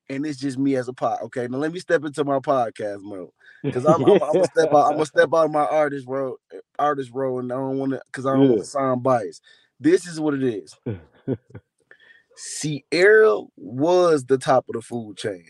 [0.08, 1.18] and it's just me as a pod.
[1.24, 3.30] Okay, now let me step into my podcast mode
[3.62, 4.86] because I'm, I'm, I'm gonna step out.
[4.86, 7.92] I'm gonna step out of my artist role, eh, artist role, and I don't want
[7.92, 9.42] to because I don't want to sound biased.
[9.80, 10.74] This is what it is.
[12.36, 15.44] Sierra was the top of the food chain.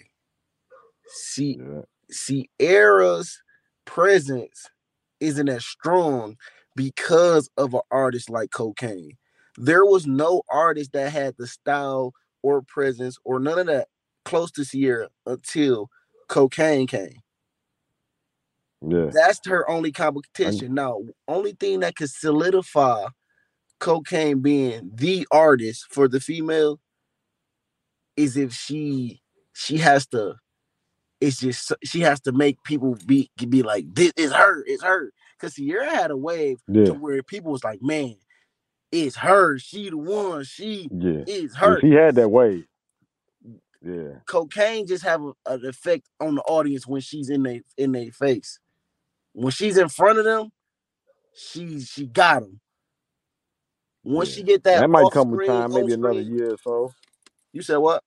[1.07, 1.83] See, yeah.
[2.11, 3.43] Sierra's
[3.85, 4.69] presence
[5.21, 6.37] isn't as strong
[6.77, 9.17] because of an artist like Cocaine.
[9.57, 12.13] There was no artist that had the style
[12.43, 13.89] or presence or none of that
[14.25, 15.89] close to Sierra until
[16.29, 17.21] Cocaine came.
[18.87, 19.11] Yeah.
[19.13, 20.75] That's her only competition.
[20.75, 23.07] Now, only thing that could solidify
[23.81, 26.81] Cocaine being the artist for the female
[28.17, 29.21] is if she
[29.53, 30.37] she has to
[31.21, 35.11] it's just she has to make people be be like this is her it's her
[35.39, 36.85] because Sierra had a wave Yeah.
[36.87, 38.17] to where people was like man
[38.93, 41.25] it's her she the one she Yeah.
[41.27, 42.67] is her She had that wave.
[43.83, 44.21] Yeah.
[44.27, 48.13] cocaine just have a, an effect on the audience when she's in their in their
[48.13, 48.61] face
[49.35, 50.51] when she's in front of them
[51.35, 52.61] she she got them
[54.05, 54.35] once Yeah.
[54.35, 56.95] she get that That might come with time, maybe on another year or so.
[57.53, 58.03] you said what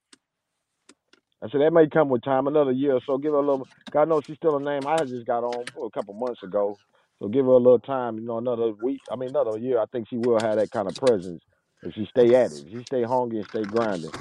[1.44, 3.18] I said that may come with time, another year or so.
[3.18, 3.68] Give her a little.
[3.92, 4.88] God knows she's still a name.
[4.88, 6.80] I just got on a couple months ago,
[7.20, 8.18] so give her a little time.
[8.20, 9.02] You know, another week.
[9.12, 9.80] I mean, another year.
[9.80, 11.42] I think she will have that kind of presence
[11.84, 12.64] if she stay at it.
[12.66, 14.12] If she stay hungry and stay grinding.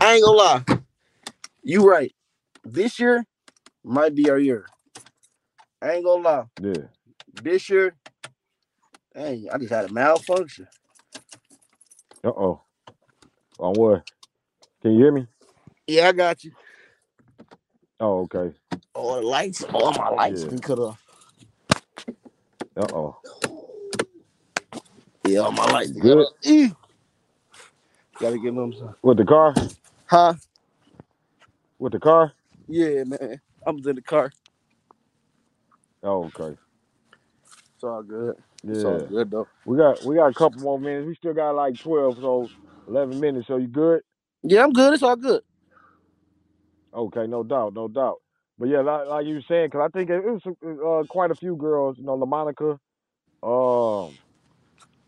[0.00, 0.64] I ain't gonna lie.
[1.62, 2.14] You right.
[2.64, 3.24] This year
[3.84, 4.66] might be our year.
[5.82, 6.44] I ain't gonna lie.
[6.62, 6.84] Yeah.
[7.42, 7.94] This year,
[9.14, 10.66] hey, I just had a malfunction.
[12.24, 12.62] Uh oh.
[13.58, 14.04] On what?
[14.82, 15.26] Can you hear me?
[15.86, 16.52] Yeah, I got you.
[18.00, 18.54] Oh, okay.
[18.94, 20.50] All the lights, all my lights Yeah.
[20.50, 21.05] been cut off.
[22.76, 23.16] Uh oh.
[25.24, 26.26] Yeah, my lights Good.
[28.20, 28.96] Gotta get them some.
[29.02, 29.54] With the car?
[30.06, 30.34] Huh?
[31.78, 32.32] With the car?
[32.68, 33.40] Yeah, man.
[33.66, 34.32] I'm in the car.
[36.02, 36.56] Oh, okay.
[37.76, 38.36] It's all good.
[38.74, 39.06] It's all Yeah.
[39.08, 39.48] good though.
[39.64, 41.06] We got we got a couple more minutes.
[41.08, 42.52] We still got like twelve, so
[42.88, 43.48] eleven minutes.
[43.48, 44.02] So you good?
[44.42, 44.94] Yeah, I'm good.
[44.94, 45.42] It's all good.
[46.94, 48.16] Okay, no doubt, no doubt.
[48.58, 51.36] But yeah, like, like you were saying, because I think it was uh, quite a
[51.36, 51.96] few girls.
[51.98, 52.78] You know, LaMonica.
[53.42, 54.18] Um,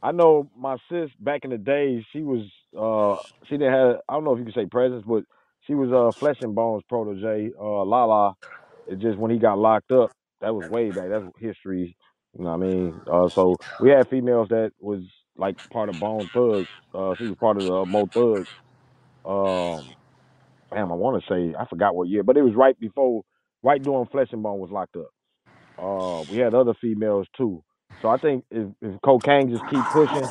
[0.03, 2.05] I know my sis back in the days.
[2.13, 2.47] She was
[2.79, 3.97] uh, she didn't have.
[4.09, 5.25] I don't know if you could say presence, but
[5.67, 7.53] she was uh, Flesh-n-Bone's protege.
[7.61, 8.35] Uh, Lala.
[8.87, 11.11] It just when he got locked up, that was way back.
[11.11, 11.97] That's history.
[12.39, 13.03] You know what I mean?
[13.11, 15.03] Uh, so we had females that was
[15.39, 16.71] like part of Bone Thugs.
[16.95, 18.51] Uh, she was part of the uh, Mo Thugs.
[19.25, 19.97] Um,
[20.73, 23.25] damn, I want to say I forgot what year, but it was right before,
[23.63, 25.11] right during Flesh-n-Bone was locked up.
[25.79, 27.65] Uh, we had other females too.
[28.03, 30.31] So I think if, if cocaine just keep pushing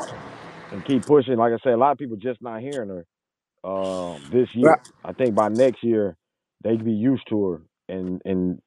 [0.72, 3.06] and keep pushing, like I said, a lot of people just not hearing her.
[3.70, 4.80] Um, this year, Right.
[5.06, 6.18] I think by next year
[6.64, 8.62] they'd be used to her and and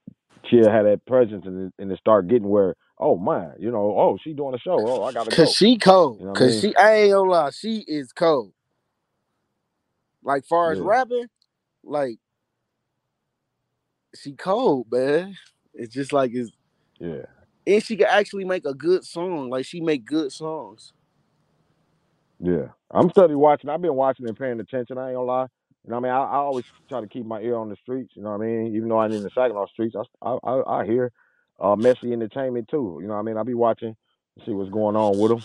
[0.50, 4.18] she'll have that presence and and it start getting where oh my you know, oh
[4.24, 4.86] she doing a show.
[4.86, 5.36] Oh, I gotta go.
[5.36, 5.56] Cause go.
[5.56, 6.20] she cold.
[6.20, 6.58] You know what I Cause mean?
[6.58, 8.52] she I ain't gonna lie, she is cold.
[10.24, 10.82] Like far as Yeah.
[10.82, 11.28] rapping,
[11.84, 12.18] like
[14.14, 15.36] she cold, man.
[15.74, 16.50] It's just like it's
[17.00, 17.26] Yeah.
[17.66, 19.50] and she can actually make a good song.
[19.50, 20.92] Like she make good songs.
[22.40, 23.70] Yeah, I'm steady watching.
[23.70, 24.98] I've been watching and paying attention.
[24.98, 25.46] I ain't gonna lie.
[25.84, 26.12] You know what I mean?
[26.12, 28.12] I, I always try to keep my ear on the streets.
[28.16, 28.76] You know what I mean?
[28.76, 31.12] Even though I ain't in the Saginaw streets, I I, I, I hear
[31.60, 32.98] uh, messy entertainment too.
[33.02, 33.36] You know what I mean?
[33.36, 33.96] I'll be watching,
[34.44, 35.44] see what's going on with them.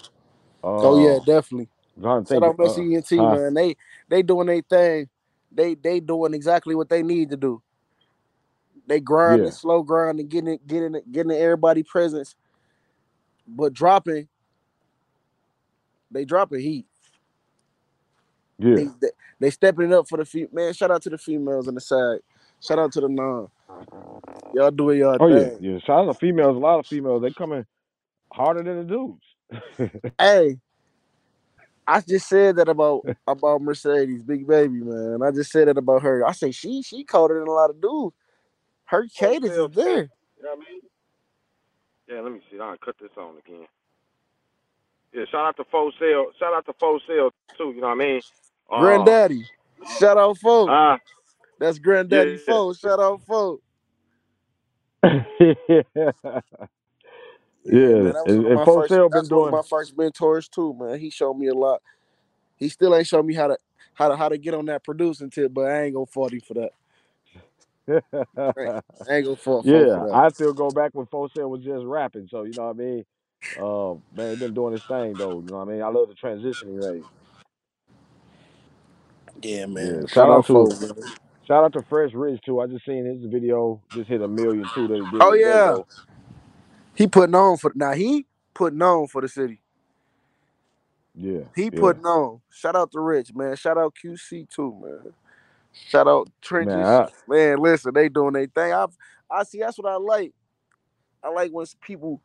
[0.63, 1.69] Uh, Oh yeah, definitely.
[1.97, 2.45] I'm trying to Shout think.
[2.45, 3.29] out Uh, Messi ENT, huh?
[3.29, 3.53] man.
[3.53, 3.75] They
[4.09, 5.09] they doing their thing.
[5.51, 7.61] They they doing exactly what they need to do.
[8.87, 9.51] They grinding, Yeah.
[9.51, 12.35] slow grinding, getting getting getting everybody presence,
[13.47, 14.27] but dropping.
[16.11, 16.85] They dropping heat.
[18.59, 18.75] Yeah.
[18.75, 19.07] They, they,
[19.39, 20.73] they stepping it up for the fe- man.
[20.73, 22.19] Shout out to the females on the side.
[22.61, 23.49] Shout out to the non.
[24.53, 25.79] Y'all doing y'all Oh yeah, yeah.
[25.79, 26.55] Shout out to females.
[26.55, 27.21] A lot of females.
[27.21, 27.65] They coming
[28.31, 29.91] harder than the dudes.
[30.19, 30.57] Hey,
[31.87, 35.21] I just said that about about Mercedes, big baby, man.
[35.21, 36.25] I just said that about her.
[36.25, 38.15] I say she she colder than a lot of dudes.
[38.85, 40.11] Her cadence is there.
[40.37, 40.81] You know what I mean?
[42.09, 42.59] Yeah, let me see.
[42.59, 43.67] I'll cut this on again.
[45.13, 46.27] Yeah, shout out to Full Sale.
[46.39, 47.73] Shout out to Full Sale too.
[47.75, 48.21] You know what I mean?
[48.71, 49.45] Uh, Granddaddy.
[49.85, 50.73] Shout out Fo.
[50.73, 50.97] uh,
[51.59, 52.59] That's Granddaddy yeah.
[52.59, 52.73] Fo.
[52.73, 53.61] Shout out Fo.
[55.03, 55.53] yeah,
[57.71, 58.13] Yeah, man.
[58.13, 59.51] That was and, one of and my Full first Sale been that's one of doing.
[59.51, 60.99] my first mentors too, man.
[60.99, 61.81] He showed me a lot.
[62.57, 63.57] He still ain't showed me how to
[63.93, 66.41] how to how to get on that producing tip, but I ain't gonna fault him
[66.41, 66.71] for that.
[68.37, 68.81] I
[69.15, 70.05] ain't gonna fault Fo yeah.
[70.11, 72.27] I still go back when Sale was just rapping.
[72.31, 73.05] So you know what I mean.
[73.55, 75.41] Uh, man, he been doing his thing though.
[75.41, 75.81] You know what I mean.
[75.83, 77.05] I love the transition he made.
[79.41, 80.01] Yeah, man.
[80.01, 81.13] Yeah, Shout, shout out out to man.
[81.47, 82.61] shout out to Fresh Rich too.
[82.61, 85.77] I just seen his video just hit a million too that he did Oh yeah.
[86.95, 89.61] He putting on for now he putting on for the city.
[91.15, 91.79] Yeah, He yeah.
[91.81, 92.41] putting on.
[92.51, 93.55] Shout out to Rich, man.
[93.55, 95.13] Shout out QC too, man.
[95.87, 97.01] Shout out Trenches.
[97.01, 98.73] Man, Man, listen, they doing their thing.
[98.73, 98.85] I
[99.31, 100.33] I see that's what I like.
[101.23, 102.21] I like when people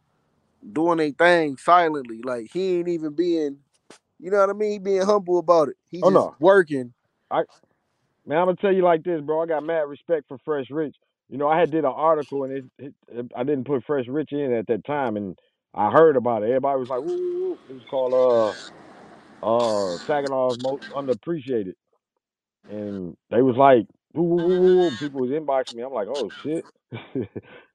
[0.73, 2.23] doing their thing silently.
[2.25, 3.59] Like he ain't even being,
[4.19, 4.73] you know what I mean?
[4.73, 5.77] He being humble about it.
[5.91, 6.37] He Oh, just no.
[6.41, 6.95] working.
[8.27, 9.43] Man, I'm gonna tell you like this, bro.
[9.43, 10.97] I got mad respect for Fresh Rich.
[11.29, 14.07] You know, I had did an article and it, it, it I didn't put Fresh
[14.09, 15.39] Rich in at that time, and
[15.75, 16.47] I heard about it.
[16.49, 18.15] Everybody was like, "Woo, woo, woo." It was called
[19.43, 21.75] uh uh Saginaw's most underappreciated,
[22.71, 25.85] and they was like, "Woo, woo, woo, woo, woo." People was inboxing me.
[25.85, 26.67] I'm like, "Oh shit."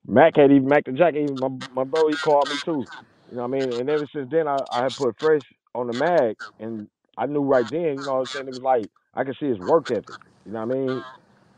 [0.07, 2.89] Mac had even Mac the Jack, even my my bro, he called me too.
[3.29, 3.79] You know what I mean?
[3.81, 5.43] And ever since then, I I had put Fresh
[5.75, 7.99] on the mag, and I knew right then.
[7.99, 8.49] You know what I'm saying?
[8.49, 10.17] It was like I could see his work ethic.
[10.45, 11.03] You know what I mean?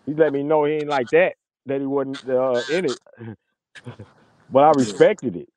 [0.08, 1.34] he let me know he ain't like that,
[1.68, 3.00] that he wasn't uh, in it.
[4.50, 5.50] but I respected it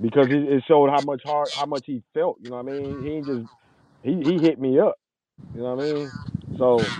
[0.00, 2.38] because it, it showed how much hard, how much he felt.
[2.42, 3.02] You know what I mean?
[3.02, 3.48] He ain't just
[4.02, 4.96] he he hit me up.
[5.54, 6.12] You know what I mean?
[6.58, 6.92] So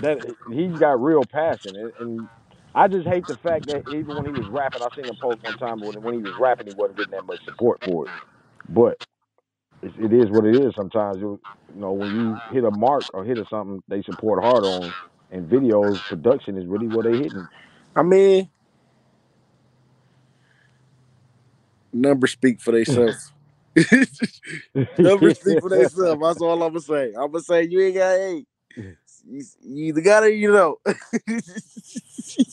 [0.00, 0.18] that
[0.52, 2.28] he's got real passion, and, and
[2.74, 5.42] I just hate the fact that even when he was rapping, I seen him post
[5.42, 8.12] one time, but when he was rapping, he wasn't getting that much support for it.
[8.68, 8.98] But
[9.82, 10.74] it's, it is what it is.
[10.76, 11.40] Sometimes you
[11.74, 14.94] you know when you hit a mark or hit a something, they support hard on.
[15.30, 17.48] And videos production is really what they hitting
[17.96, 18.50] I mean,
[21.92, 23.32] numbers speak for themselves.
[24.98, 26.22] numbers speak for themselves.
[26.22, 27.08] That's all I'm gonna say.
[27.14, 28.46] I'm gonna say you ain't got eight.
[29.26, 30.78] You, you either got it, or you don't.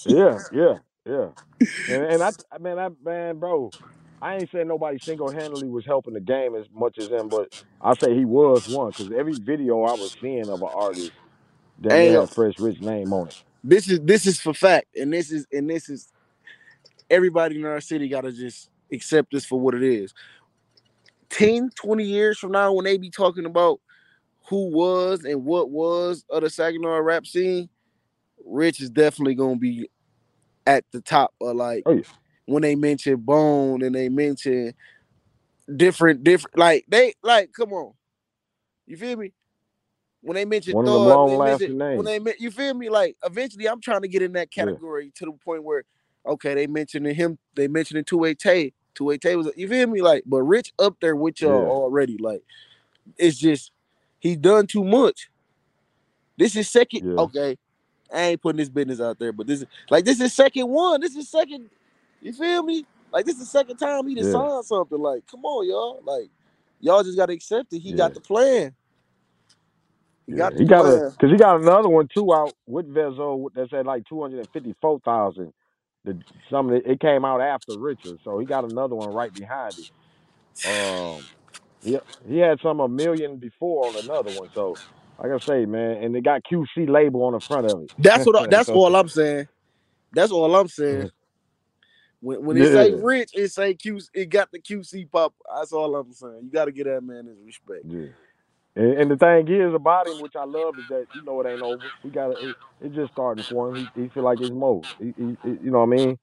[0.05, 1.29] yeah, yeah, yeah.
[1.87, 3.73] And and I, I mean, I man, bro,
[4.21, 7.49] I ain't saying nobody single handedly was helping the game as much as him, but
[7.81, 11.13] I say he was one because every video I was seeing of an artist
[11.91, 13.35] Ain't had Fresh Rich name on it.
[13.63, 16.09] this is this is for fact, and this is and this is
[17.09, 20.13] everybody in our city got to just accept this for what it is.
[21.33, 23.79] 10, 20 years from now, when they be talking about
[24.47, 27.69] who was and what was of the Saginaw rap scene,
[28.45, 29.89] Rich is definitely gonna be
[30.67, 32.03] at the top of like Oh yeah,
[32.45, 34.73] when they mention Bone and they mention
[35.75, 37.93] different different like they like come on,
[38.85, 39.33] you feel me?
[40.21, 42.89] When they mention one of Thug, long they lasting mention, when they you feel me?
[42.89, 44.65] Like eventually, I'm trying to get in that Yeah.
[44.65, 45.83] category to the point where
[46.25, 48.73] okay, they mentioning him, they mentioning TwoWay Tae.
[48.95, 50.01] TwoWay Tae was you feel me?
[50.01, 51.73] Like, but Rich up there with y'all Yeah.
[51.83, 52.17] already.
[52.17, 52.43] Like,
[53.17, 53.71] it's just
[54.19, 55.29] he done too much.
[56.37, 57.01] This is second.
[57.01, 57.17] Yeah.
[57.17, 57.57] Okay,
[58.13, 61.01] I ain't putting this business out there, but this is like this is second one.
[61.01, 61.69] This is second.
[62.21, 62.85] You feel me?
[63.11, 64.43] Like this is the second time he done Yeah.
[64.49, 64.99] signed something.
[64.99, 66.01] Like, come on, y'all.
[66.05, 66.29] Like,
[66.81, 67.79] y'all just gotta accept it.
[67.79, 67.95] He Yeah.
[67.95, 68.75] got the plan.
[70.27, 70.35] He Yeah.
[70.35, 73.73] got the He got a because he got another one too out with Vezo that's
[73.73, 75.53] at like two hundred and fifty four thousand.
[76.05, 76.19] The
[76.51, 79.75] some of it, it came out after Richard, so he got another one right behind
[79.79, 79.87] it.
[80.69, 81.27] Um,
[81.83, 81.97] he
[82.27, 84.79] he had some a million before on another one, so
[85.19, 87.91] like I say, man, and they got QC label on the front of it.
[87.99, 88.35] That's what.
[88.37, 89.47] I, that's so, all I'm saying.
[90.13, 91.09] That's all I'm saying.
[92.21, 93.01] When when it say Yeah.
[93.01, 94.07] rich, it say QC.
[94.13, 95.33] It got the QC pop.
[95.55, 96.41] That's all I'm saying.
[96.43, 97.85] You got to get that man his respect.
[97.85, 98.07] Yeah.
[98.75, 101.47] And, and the thing is about him, which I love, is that you know it
[101.47, 101.89] ain't over.
[102.03, 102.57] We got it.
[102.81, 103.89] It's just starting for him.
[103.95, 104.87] He, he feel like it's more.
[104.99, 106.17] He, he, he- you know what I mean?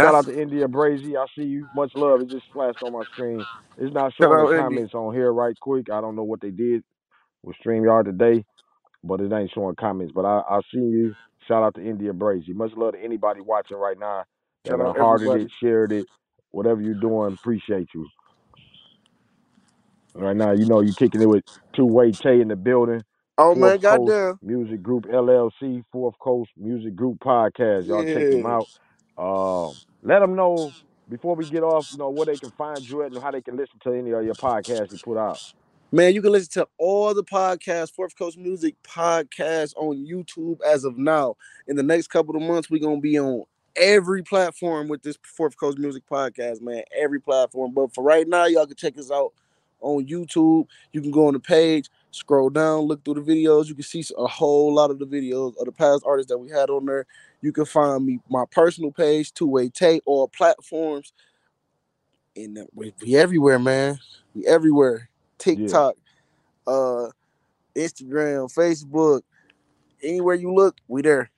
[0.00, 1.16] Shout out That's to India Brazy.
[1.18, 1.68] I see you.
[1.74, 2.22] Much love.
[2.22, 3.46] It just flashed on my screen.
[3.78, 4.86] It's not Shout showing the out, Indy.
[4.86, 5.88] comments on here right quick.
[5.92, 6.82] I don't know what they did
[7.44, 8.44] with StreamYard today,
[9.04, 10.12] but it ain't showing comments.
[10.14, 11.14] But I, I see you.
[11.48, 12.54] Shout out to India Brazy.
[12.54, 14.24] Much love to anybody watching right now
[14.66, 15.42] that Shout out hearted everybody.
[15.42, 16.08] it, shared it,
[16.52, 17.34] whatever you're doing.
[17.34, 18.08] Appreciate you.
[20.14, 21.44] Right now, you know you're kicking it with
[21.74, 23.02] TwoWay Tae in the building.
[23.38, 24.38] Oh Fourth man, Coast goddamn.
[24.42, 27.86] Music Group LLC, Fourth Coast Music Group Podcast.
[27.86, 28.60] Y'all check them Yeah.
[29.18, 29.68] out.
[29.70, 30.72] Um, let them know
[31.08, 33.40] before we get off, you know, where they can find you at and how they
[33.40, 35.40] can listen to any of your podcasts you put out.
[35.92, 40.84] Man, you can listen to all the podcasts, Fourth Coast Music podcast on YouTube as
[40.84, 41.36] of now.
[41.66, 43.44] In the next couple of months, we're gonna be on
[43.74, 46.82] every platform with this Fourth Coast Music podcast, man.
[46.96, 47.72] Every platform.
[47.74, 49.32] But for right now, y'all can check us out
[49.80, 50.66] on YouTube.
[50.92, 53.66] You can go on the page, scroll down, look through the videos.
[53.66, 56.50] You can see a whole lot of the videos of the past artists that we
[56.50, 57.06] had on there.
[57.40, 61.12] You can find me my personal page, TwoWay Tae, all platforms.
[62.36, 63.98] And we, we everywhere, man.
[64.34, 65.08] We everywhere.
[65.38, 65.94] TikTok,
[66.66, 67.08] uh,
[67.74, 69.22] Instagram, Facebook,
[70.02, 71.30] anywhere you look, we there.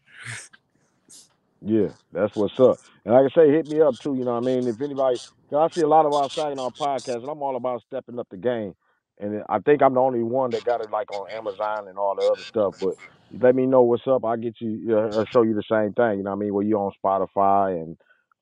[1.65, 2.79] Yeah, that's what's up.
[3.05, 4.15] And like I say, hit me up too.
[4.15, 4.67] You know what I mean?
[4.67, 5.19] If anybody,
[5.53, 8.19] cause I see a lot of our saying our podcast, and I'm all about stepping
[8.19, 8.75] up the game.
[9.21, 12.17] And I think I'm the only one that got it like on Amazon and all
[12.17, 12.75] the other stuff.
[12.81, 12.97] But
[13.41, 14.25] let me know what's up.
[14.25, 16.19] I'll get you, uh, I'll show you the same thing.
[16.19, 16.55] You know what I mean?
[16.55, 17.99] Where you on Spotify and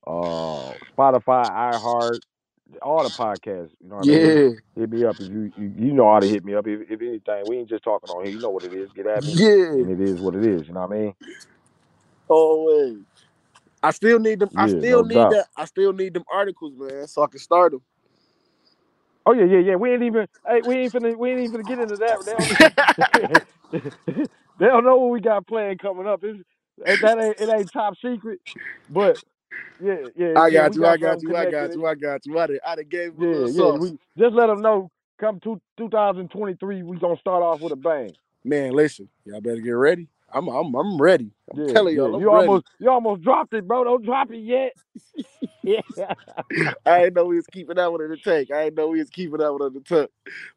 [0.07, 2.21] uh Spotify, iHeart,
[2.83, 3.73] all the podcasts.
[3.83, 4.37] You know what I mean?
[4.37, 6.67] Yeah, Hit me up if you, you you know how to hit me up.
[6.67, 8.33] If, if anything, we ain't just talking on here.
[8.33, 8.91] You know what it is.
[8.95, 10.69] Get at me, yeah, and it is what it is.
[10.69, 11.15] You know what I mean?
[12.29, 12.99] always.
[13.83, 14.51] I still need them.
[14.57, 15.31] I Yeah, still no need doubt.
[15.31, 15.49] that.
[15.57, 17.83] I still need them articles, man, so I can start them.
[19.26, 19.76] Oh yeah, yeah, yeah.
[19.76, 22.24] We ain't even hey, we ain't finna we ain't even get into that.
[22.26, 22.53] They don't
[23.72, 26.22] they don't know what we got planned coming up.
[26.24, 26.41] It's,
[26.78, 28.41] that ain't it ain't top secret.
[28.89, 29.20] But
[29.83, 30.87] yeah, yeah, I yeah, got we you.
[30.87, 31.37] I got you.
[31.37, 31.87] I got you.
[31.87, 32.39] I got you.
[32.39, 33.72] I done, I done gave a Yeah, yeah.
[33.72, 33.72] sauce.
[33.72, 34.91] We just let them know.
[35.20, 38.14] Come to 2023, we gonna start off with a bang.
[38.45, 40.09] Man, listen, y'all better get ready.
[40.35, 41.33] I'm, I'm, I'm ready.
[41.53, 42.53] I'm Yeah, telling y'all, I'm You ready.
[42.53, 43.85] almost you almost dropped it, bro.
[43.85, 44.72] Don't drop it yet.
[45.62, 46.14] yeah.
[46.87, 48.51] I didn't know we was keeping that one in the tank.
[48.53, 50.11] I didn't know we was keeping that one in the tank.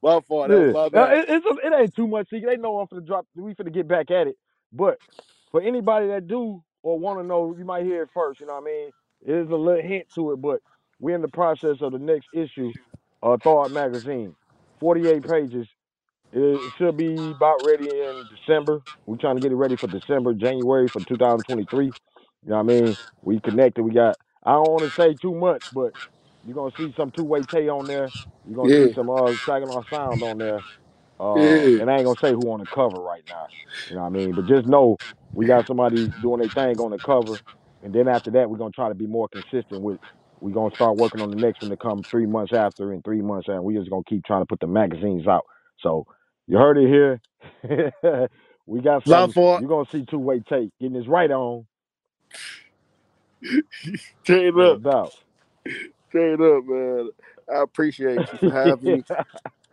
[0.03, 0.49] My fault.
[0.51, 1.19] That Yeah, my bad.
[1.29, 2.49] it, a, it ain't too much secret.
[2.49, 3.27] They know I'm finna drop.
[3.35, 4.37] We finna get back at it.
[4.73, 4.99] But
[5.51, 8.39] for anybody that do or want to know, you might hear it first.
[8.41, 8.91] You know what I mean?
[9.25, 10.61] It is a little hint to it, but
[10.99, 12.73] we're in the process of the next issue,
[13.23, 14.35] uh, Thawed Magazine,
[14.81, 15.67] 48 pages.
[16.33, 18.81] It should be about ready in December.
[19.07, 21.87] We're trying to get it ready for December, January for 2023.
[21.87, 21.93] You
[22.45, 22.97] know what I mean?
[23.23, 23.83] We connected.
[23.83, 24.17] We got.
[24.45, 25.93] I don't want to say too much, but
[26.45, 28.13] you're gonna see some TwoWay Tae on there.
[28.45, 30.65] You're gonna Yeah, see some uh Saginaw Sound on there.
[31.19, 31.79] Uh, yeah.
[31.79, 33.47] and I ain't gonna say who on the cover right now.
[33.89, 34.35] You know what I mean?
[34.35, 34.99] But just know
[35.33, 37.39] we got somebody doing their thing on the cover,
[37.83, 39.99] and then after that, we're gonna try to be more consistent with.
[40.41, 43.21] We're gonna start working on the next one to come three months after, and three
[43.21, 43.61] months after.
[43.63, 45.45] We're just gonna keep trying to put the magazines out.
[45.81, 46.05] So
[46.47, 47.21] you heard it here.
[48.67, 49.35] we got something.
[49.55, 51.67] You're gonna see two way tape getting this right on.
[54.23, 54.79] Straight No up.
[54.79, 55.13] doubt.
[56.09, 57.09] Straight up, man.
[57.53, 59.05] I appreciate you for having me.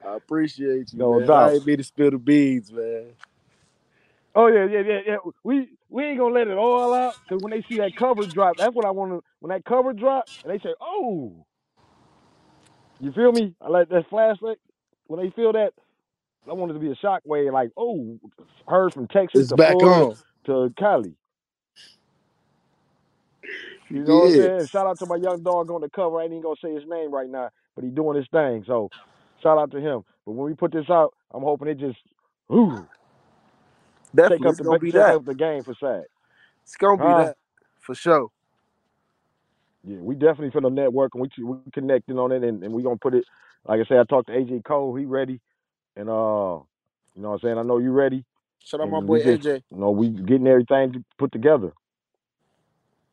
[0.06, 1.32] I appreciate you, No man.
[1.32, 1.38] doubt.
[1.38, 3.12] I ain't mean to spill the beans, man.
[4.34, 5.16] Oh yeah, yeah, yeah, yeah.
[5.44, 8.56] We we ain't gonna let it all out because when they see that cover drop,
[8.58, 9.24] that's what I want to.
[9.40, 11.46] When that cover drop, and they say, "Oh,"
[13.00, 13.54] you feel me?
[13.62, 14.56] I like that flashback.
[15.08, 15.72] When they feel that,
[16.48, 18.18] I wanted to be a shock wave, like, "Oh,"
[18.68, 20.18] heard from Texas It's to back Florida on.
[20.46, 21.14] to Cali.
[23.90, 24.68] You know what I'm saying?
[24.72, 26.20] Shout out to my young dog on the cover.
[26.20, 28.64] I ain't even gonna say his name right now, but he doing his thing.
[28.66, 28.90] So
[29.42, 30.02] shout out to him.
[30.26, 31.98] But when we put this out, I'm hoping it just,
[32.52, 32.88] ooh,
[34.14, 34.48] Definitely.
[34.48, 35.12] up the gonna be shake that.
[35.12, 36.04] up the game for SAG.
[36.64, 37.36] It's gonna be that.
[37.80, 38.28] For sure.
[39.84, 42.98] Yeah, we definitely finna network and we we connecting on it and, and we gonna
[42.98, 43.24] put it
[43.66, 45.40] like I said, I talked to AJ Cole, he ready.
[45.96, 46.60] And uh
[47.14, 48.24] you know what I'm saying, I know you ready.
[48.64, 49.62] Shout out my And boy just AJ.
[49.70, 51.72] you know, we getting everything put together.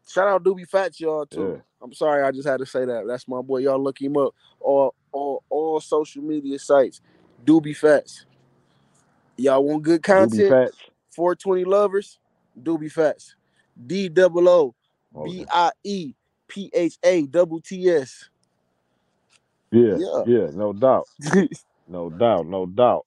[0.08, 1.56] Shout out Doobie Phatts, y'all too.
[1.56, 1.62] Yeah.
[1.82, 3.06] I'm sorry, I just had to say that.
[3.08, 3.60] That's my boy.
[3.60, 4.34] Y'all look him up.
[4.60, 7.02] All all all social media sites.
[7.46, 8.26] Doobie Phatts.
[9.38, 10.48] Y'all want good Doobie content?
[10.48, 10.78] Phatts.
[11.16, 12.20] 420 lovers.
[12.62, 13.36] Doobie Phatts.
[13.86, 14.76] D double O
[15.22, 15.52] B Okay.
[15.52, 16.14] I E
[16.48, 18.30] P H A double T S.
[19.72, 20.24] Yeah, Yeah.
[20.24, 21.08] yeah, no doubt.
[21.88, 23.06] No doubt, no doubt.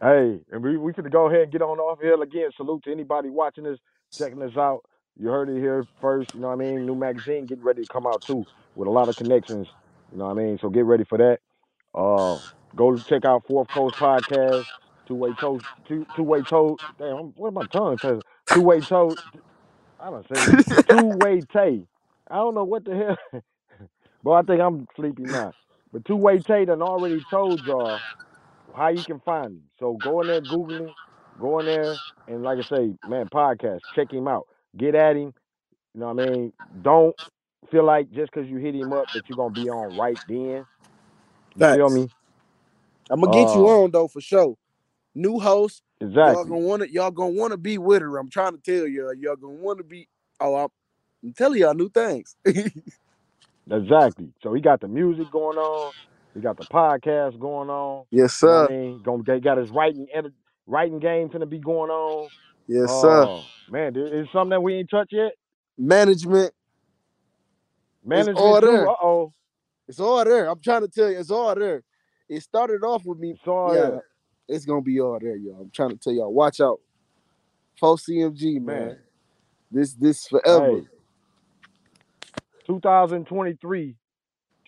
[0.00, 2.50] Hey, and we we could go ahead and get on off here again.
[2.56, 3.78] Salute to anybody watching this,
[4.12, 4.82] checking us out.
[5.18, 6.34] You heard it here first.
[6.34, 6.86] You know what I mean?
[6.86, 8.44] New magazine getting ready to come out too
[8.76, 9.66] with a lot of connections.
[10.12, 10.58] You know what I mean?
[10.60, 11.40] So get ready for that.
[11.94, 12.38] Uh,
[12.76, 14.66] go check out Fourth Coast Podcast.
[15.06, 16.76] Two way toe, two two way toe.
[16.98, 17.98] Damn, I'm, what my tongue?
[17.98, 19.14] Two way toe.
[20.00, 21.82] I don't say two way tay.
[22.30, 23.42] I don't know what the hell.
[24.22, 25.52] but I think I'm sleepy now.
[25.92, 27.98] But TwoWay Tae done already told y'all
[28.76, 29.62] how you can find him.
[29.78, 30.94] So go in there, Google him,
[31.40, 34.46] go in there, and like I say, man, podcast, check him out.
[34.76, 35.34] Get at him.
[35.94, 36.52] You know what I mean?
[36.82, 37.16] Don't
[37.70, 40.66] feel like just because you hit him up that you're gonna be on right then.
[41.56, 41.90] You feel Facts.
[41.90, 42.10] me?
[43.10, 44.56] I'm gonna get you Uh, on though for sure.
[45.14, 45.82] New host.
[46.24, 46.50] Y'all exactly.
[46.50, 48.18] gonna wanna y'all gonna wanna be with her.
[48.18, 49.14] I'm trying to tell y'all.
[49.14, 50.08] Y'all gonna wanna be
[50.40, 50.68] oh I'm,
[51.24, 52.36] I'm telling y'all new things.
[53.70, 54.28] Exactly.
[54.42, 55.92] So he got the music going on.
[56.34, 58.04] He got the podcast going on.
[58.10, 58.74] yes, You know what sir.
[58.74, 59.24] I mean?
[59.26, 60.32] They got his writing edit,
[60.66, 62.28] writing game finna be going on.
[62.66, 63.24] Yes, sir.
[63.26, 65.32] Oh man, there is something that we ain't touched yet.
[65.76, 66.52] Management.
[68.04, 68.66] Management all too.
[68.66, 68.88] there.
[68.88, 69.32] Uh oh.
[69.88, 70.48] It's all there.
[70.48, 71.82] I'm trying to tell you, it's all there.
[72.28, 73.30] It started off with me.
[73.30, 74.04] It's all yeah, there.
[74.48, 75.62] it's gonna be all there, y'all.
[75.62, 76.32] I'm trying to tell y'all.
[76.32, 76.80] Watch out.
[77.80, 78.86] Full CMG, man.
[78.86, 78.98] Man.
[79.70, 80.80] This this forever.
[80.80, 80.86] Hey.
[82.68, 83.96] 2023.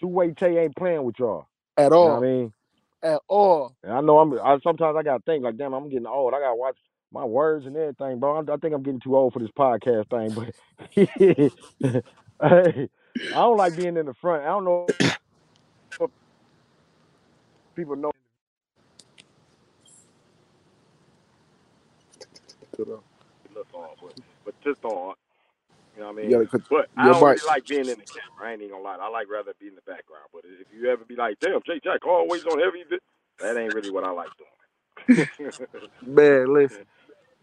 [0.02, 1.46] TwoWay Tae ain't playing with y'all.
[1.76, 2.18] At You know all.
[2.18, 2.52] what I mean?
[3.02, 3.76] At all.
[3.84, 4.32] And I know I'm.
[4.40, 6.34] I, sometimes I gotta think like, damn, I'm getting old.
[6.34, 6.76] I gotta watch
[7.12, 8.38] my words and everything, bro.
[8.38, 10.32] I, I think I'm getting too old for this podcast thing.
[10.34, 10.54] But
[11.04, 11.50] hey,
[13.32, 14.44] I don't like being in the front.
[14.44, 14.88] I don't know
[16.00, 16.10] if
[17.76, 18.12] people know.
[22.76, 23.00] Good on.
[23.54, 25.14] Look on, but but just on.
[26.00, 26.30] You know what I mean?
[26.30, 27.36] gotta But I don't mic.
[27.36, 28.48] really like being in the camera.
[28.48, 28.96] I ain't even gonna lie.
[29.02, 30.24] I like rather be in the background.
[30.32, 32.84] But if you ever be like, damn, Jay Jack always on heavy,
[33.38, 34.30] that ain't really what I like
[35.06, 35.52] doing.
[36.06, 36.86] Man, listen.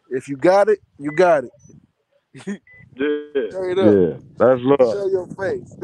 [0.09, 1.51] If you got it, you got it.
[2.47, 2.53] yeah,
[3.77, 3.95] up.
[3.95, 4.93] yeah, that's love.
[4.93, 5.75] Show your face.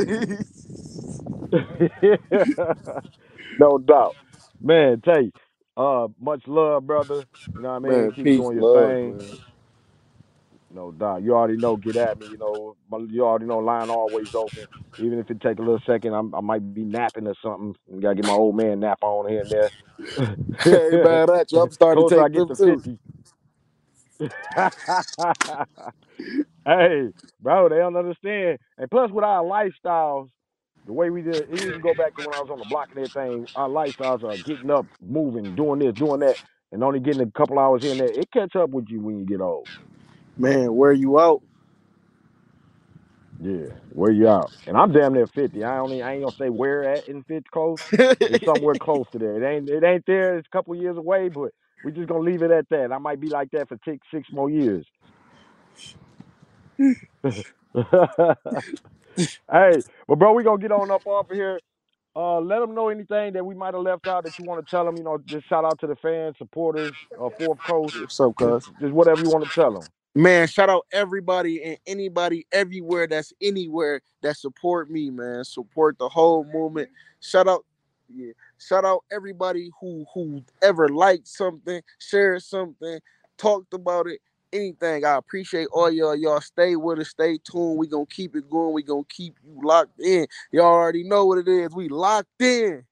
[3.59, 4.15] no doubt.
[4.59, 5.31] Man, Tae,
[5.77, 7.27] uh, much love, brother.
[7.55, 7.91] You know what I mean?
[8.05, 9.19] man, Keep peace, doing your love, thing.
[9.19, 9.52] man.
[10.73, 11.23] No doubt.
[11.23, 12.77] You already know, get at me, you know.
[13.09, 14.67] You already know line always open.
[14.99, 17.75] Even if it take a little second, I'm, I might be napping or something.
[18.01, 19.71] gotta get my old man nap on here and there.
[20.63, 21.61] hey man, at you.
[21.61, 22.57] I'm starting to Closer I take get them to too.
[22.57, 22.99] fifty.
[26.65, 27.09] hey,
[27.41, 28.59] bro, they don't understand.
[28.77, 30.29] And plus, with our lifestyles,
[30.85, 32.99] the way we did, even go back to when I was on the block and
[32.99, 33.47] everything.
[33.55, 36.37] Our lifestyles are getting up, moving, doing this, doing that,
[36.71, 38.11] and only getting a couple hours here and there.
[38.11, 39.69] It catch up with you when you get old.
[40.37, 41.41] Man, where you out?
[43.41, 44.51] Yeah, where you out?
[44.67, 45.63] And I'm damn near fifty.
[45.63, 47.79] I only I ain't gonna say where at in fifty close,
[48.19, 49.41] but it's somewhere close to there.
[49.43, 50.37] It ain't it ain't there.
[50.37, 51.51] It's a couple years away, but
[51.83, 52.91] we just gonna leave it at that.
[52.93, 54.85] I might be like that for six six more years.
[57.75, 57.83] hey,
[60.07, 61.59] but bro, we gonna get on up off of here.
[62.15, 64.69] Uh, let them know anything that we might have left out that you want to
[64.71, 64.97] tell them.
[64.97, 67.95] You know, just shout out to the fans, supporters, uh, Fourth Coast.
[67.99, 68.71] What's up, Just, cuz?
[68.81, 69.89] just whatever you want to tell them.
[70.15, 75.43] Man, shout out everybody and anybody everywhere that's anywhere that support me, man.
[75.43, 76.89] Support the whole movement.
[77.19, 77.65] Shout out,
[78.13, 78.33] yeah.
[78.59, 82.99] Shout out everybody who who ever liked something, shared something,
[83.39, 84.19] talked about it,
[84.53, 85.03] anything.
[85.03, 86.15] I appreciate all y'all.
[86.15, 87.79] Y'all stay with us, stay tuned.
[87.79, 88.73] We gonna keep it going.
[88.73, 90.27] We gonna keep you locked in.
[90.51, 91.73] Y'all already know what it is.
[91.73, 92.83] We locked in.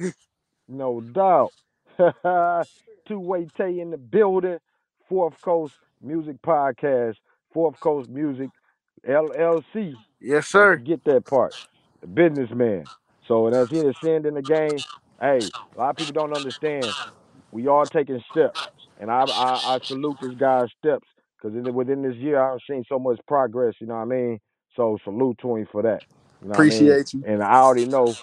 [0.68, 1.52] No doubt.
[3.08, 4.58] Two Way Tay in the building.
[5.08, 7.16] Fourth Coast Music Podcast.
[7.52, 8.50] Fourth Coast Music
[9.06, 9.94] LLC.
[10.20, 10.76] Yes, sir.
[10.76, 11.54] Get that part.
[12.00, 12.84] The businessman.
[13.26, 14.78] So, and as he ascend in the game,
[15.20, 15.40] hey,
[15.74, 16.86] a lot of people don't understand.
[17.50, 18.68] We all taking steps,
[19.00, 21.06] and I I, I salute this guy's steps
[21.40, 23.74] because within this year I've seen so much progress.
[23.80, 24.40] You know what I mean?
[24.76, 26.04] So salute to him for that.
[26.42, 26.88] You know what I mean?
[26.88, 27.24] Appreciate you.
[27.26, 28.14] And I already know,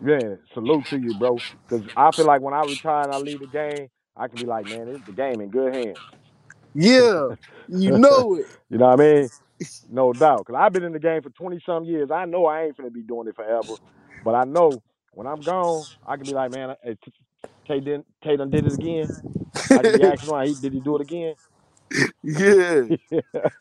[0.00, 0.38] man.
[0.54, 1.38] Salute to you, bro.
[1.68, 4.46] Because I feel like when I retire and I leave the game, I can be
[4.46, 5.98] like, man, this, the game in good hands.
[6.74, 7.30] Yeah,
[7.68, 8.46] you know it.
[8.70, 9.30] you know what I mean?
[9.90, 10.46] No doubt.
[10.46, 12.10] Because I've been in the game for 20 some years.
[12.10, 13.74] I know I ain't to be doing it forever.
[14.24, 16.96] But I know when I'm gone, I can be like, man, hey,
[17.68, 19.10] Tae, did, Tae done did it again.
[19.72, 21.34] I can be asking why he did he do it again?
[22.22, 22.84] yeah.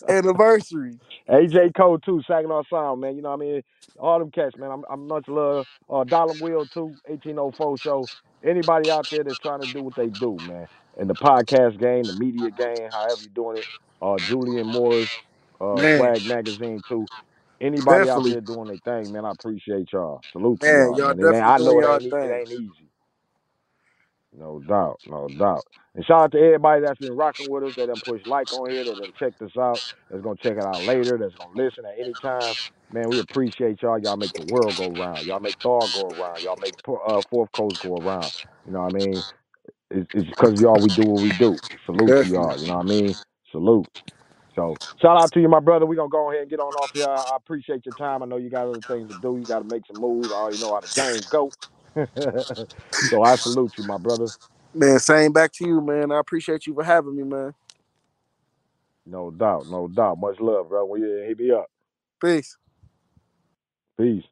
[0.10, 1.00] Anniversary.
[1.30, 3.16] AJ Cole too, Saginaw Sound, man.
[3.16, 3.62] You know what I mean?
[4.00, 4.72] All them cats, man.
[4.72, 5.68] I'm I'm much love.
[5.90, 8.10] Uh Dollar Wheel too, 1804 show.
[8.46, 10.68] Anybody out there that's trying to do what they do, man.
[11.00, 13.68] In the podcast game, the media game, however you're doing it.
[14.02, 15.10] Uh Julian Moore's
[15.62, 15.94] uh Man.
[15.94, 17.10] swag magazine too.
[17.62, 18.30] Anybody out Definitely.
[18.30, 20.24] there doing their thing, man, I appreciate y'all.
[20.34, 21.20] Salute to Man, y'all, y'all man.
[21.20, 22.42] It ain't, definitely I know doing it y'all ain't e- it thing.
[22.42, 22.90] ain't easy.
[24.38, 25.66] No doubt, no doubt.
[25.96, 28.70] And shout out to everybody that's been rocking with us, that done push like on
[28.70, 31.86] here, that done checked us out, that's gonna check it out later, that's gonna listen
[31.86, 32.56] at any time.
[32.92, 34.00] Man, we appreciate y'all.
[34.00, 35.28] Y'all make the world go round.
[35.28, 36.44] Y'all make Thawed go around.
[36.44, 38.32] Y'all make uh, Fourth Coast go around.
[38.66, 39.26] You know what I mean?
[39.92, 41.60] It's, it's because y'all we do what we do.
[41.86, 42.60] Salute to y'all.
[42.60, 43.16] You know what I mean?
[43.52, 43.88] Salute.
[44.56, 45.86] So shout out to you, my brother.
[45.86, 47.06] We're gonna go ahead and get on off here.
[47.06, 48.24] I, I appreciate your time.
[48.24, 49.38] I know you got other things to do.
[49.38, 50.32] You gotta make some moves.
[50.32, 51.52] I already know how the game go.
[53.10, 54.28] so I salute you, my brother.
[54.74, 56.12] Man, same back to you, man.
[56.12, 57.54] I appreciate you for having me, man.
[59.06, 60.20] No doubt, no doubt.
[60.20, 60.86] Much love, bro.
[60.86, 61.66] We hit me up.
[62.24, 62.58] Peace.
[63.98, 64.24] Peace.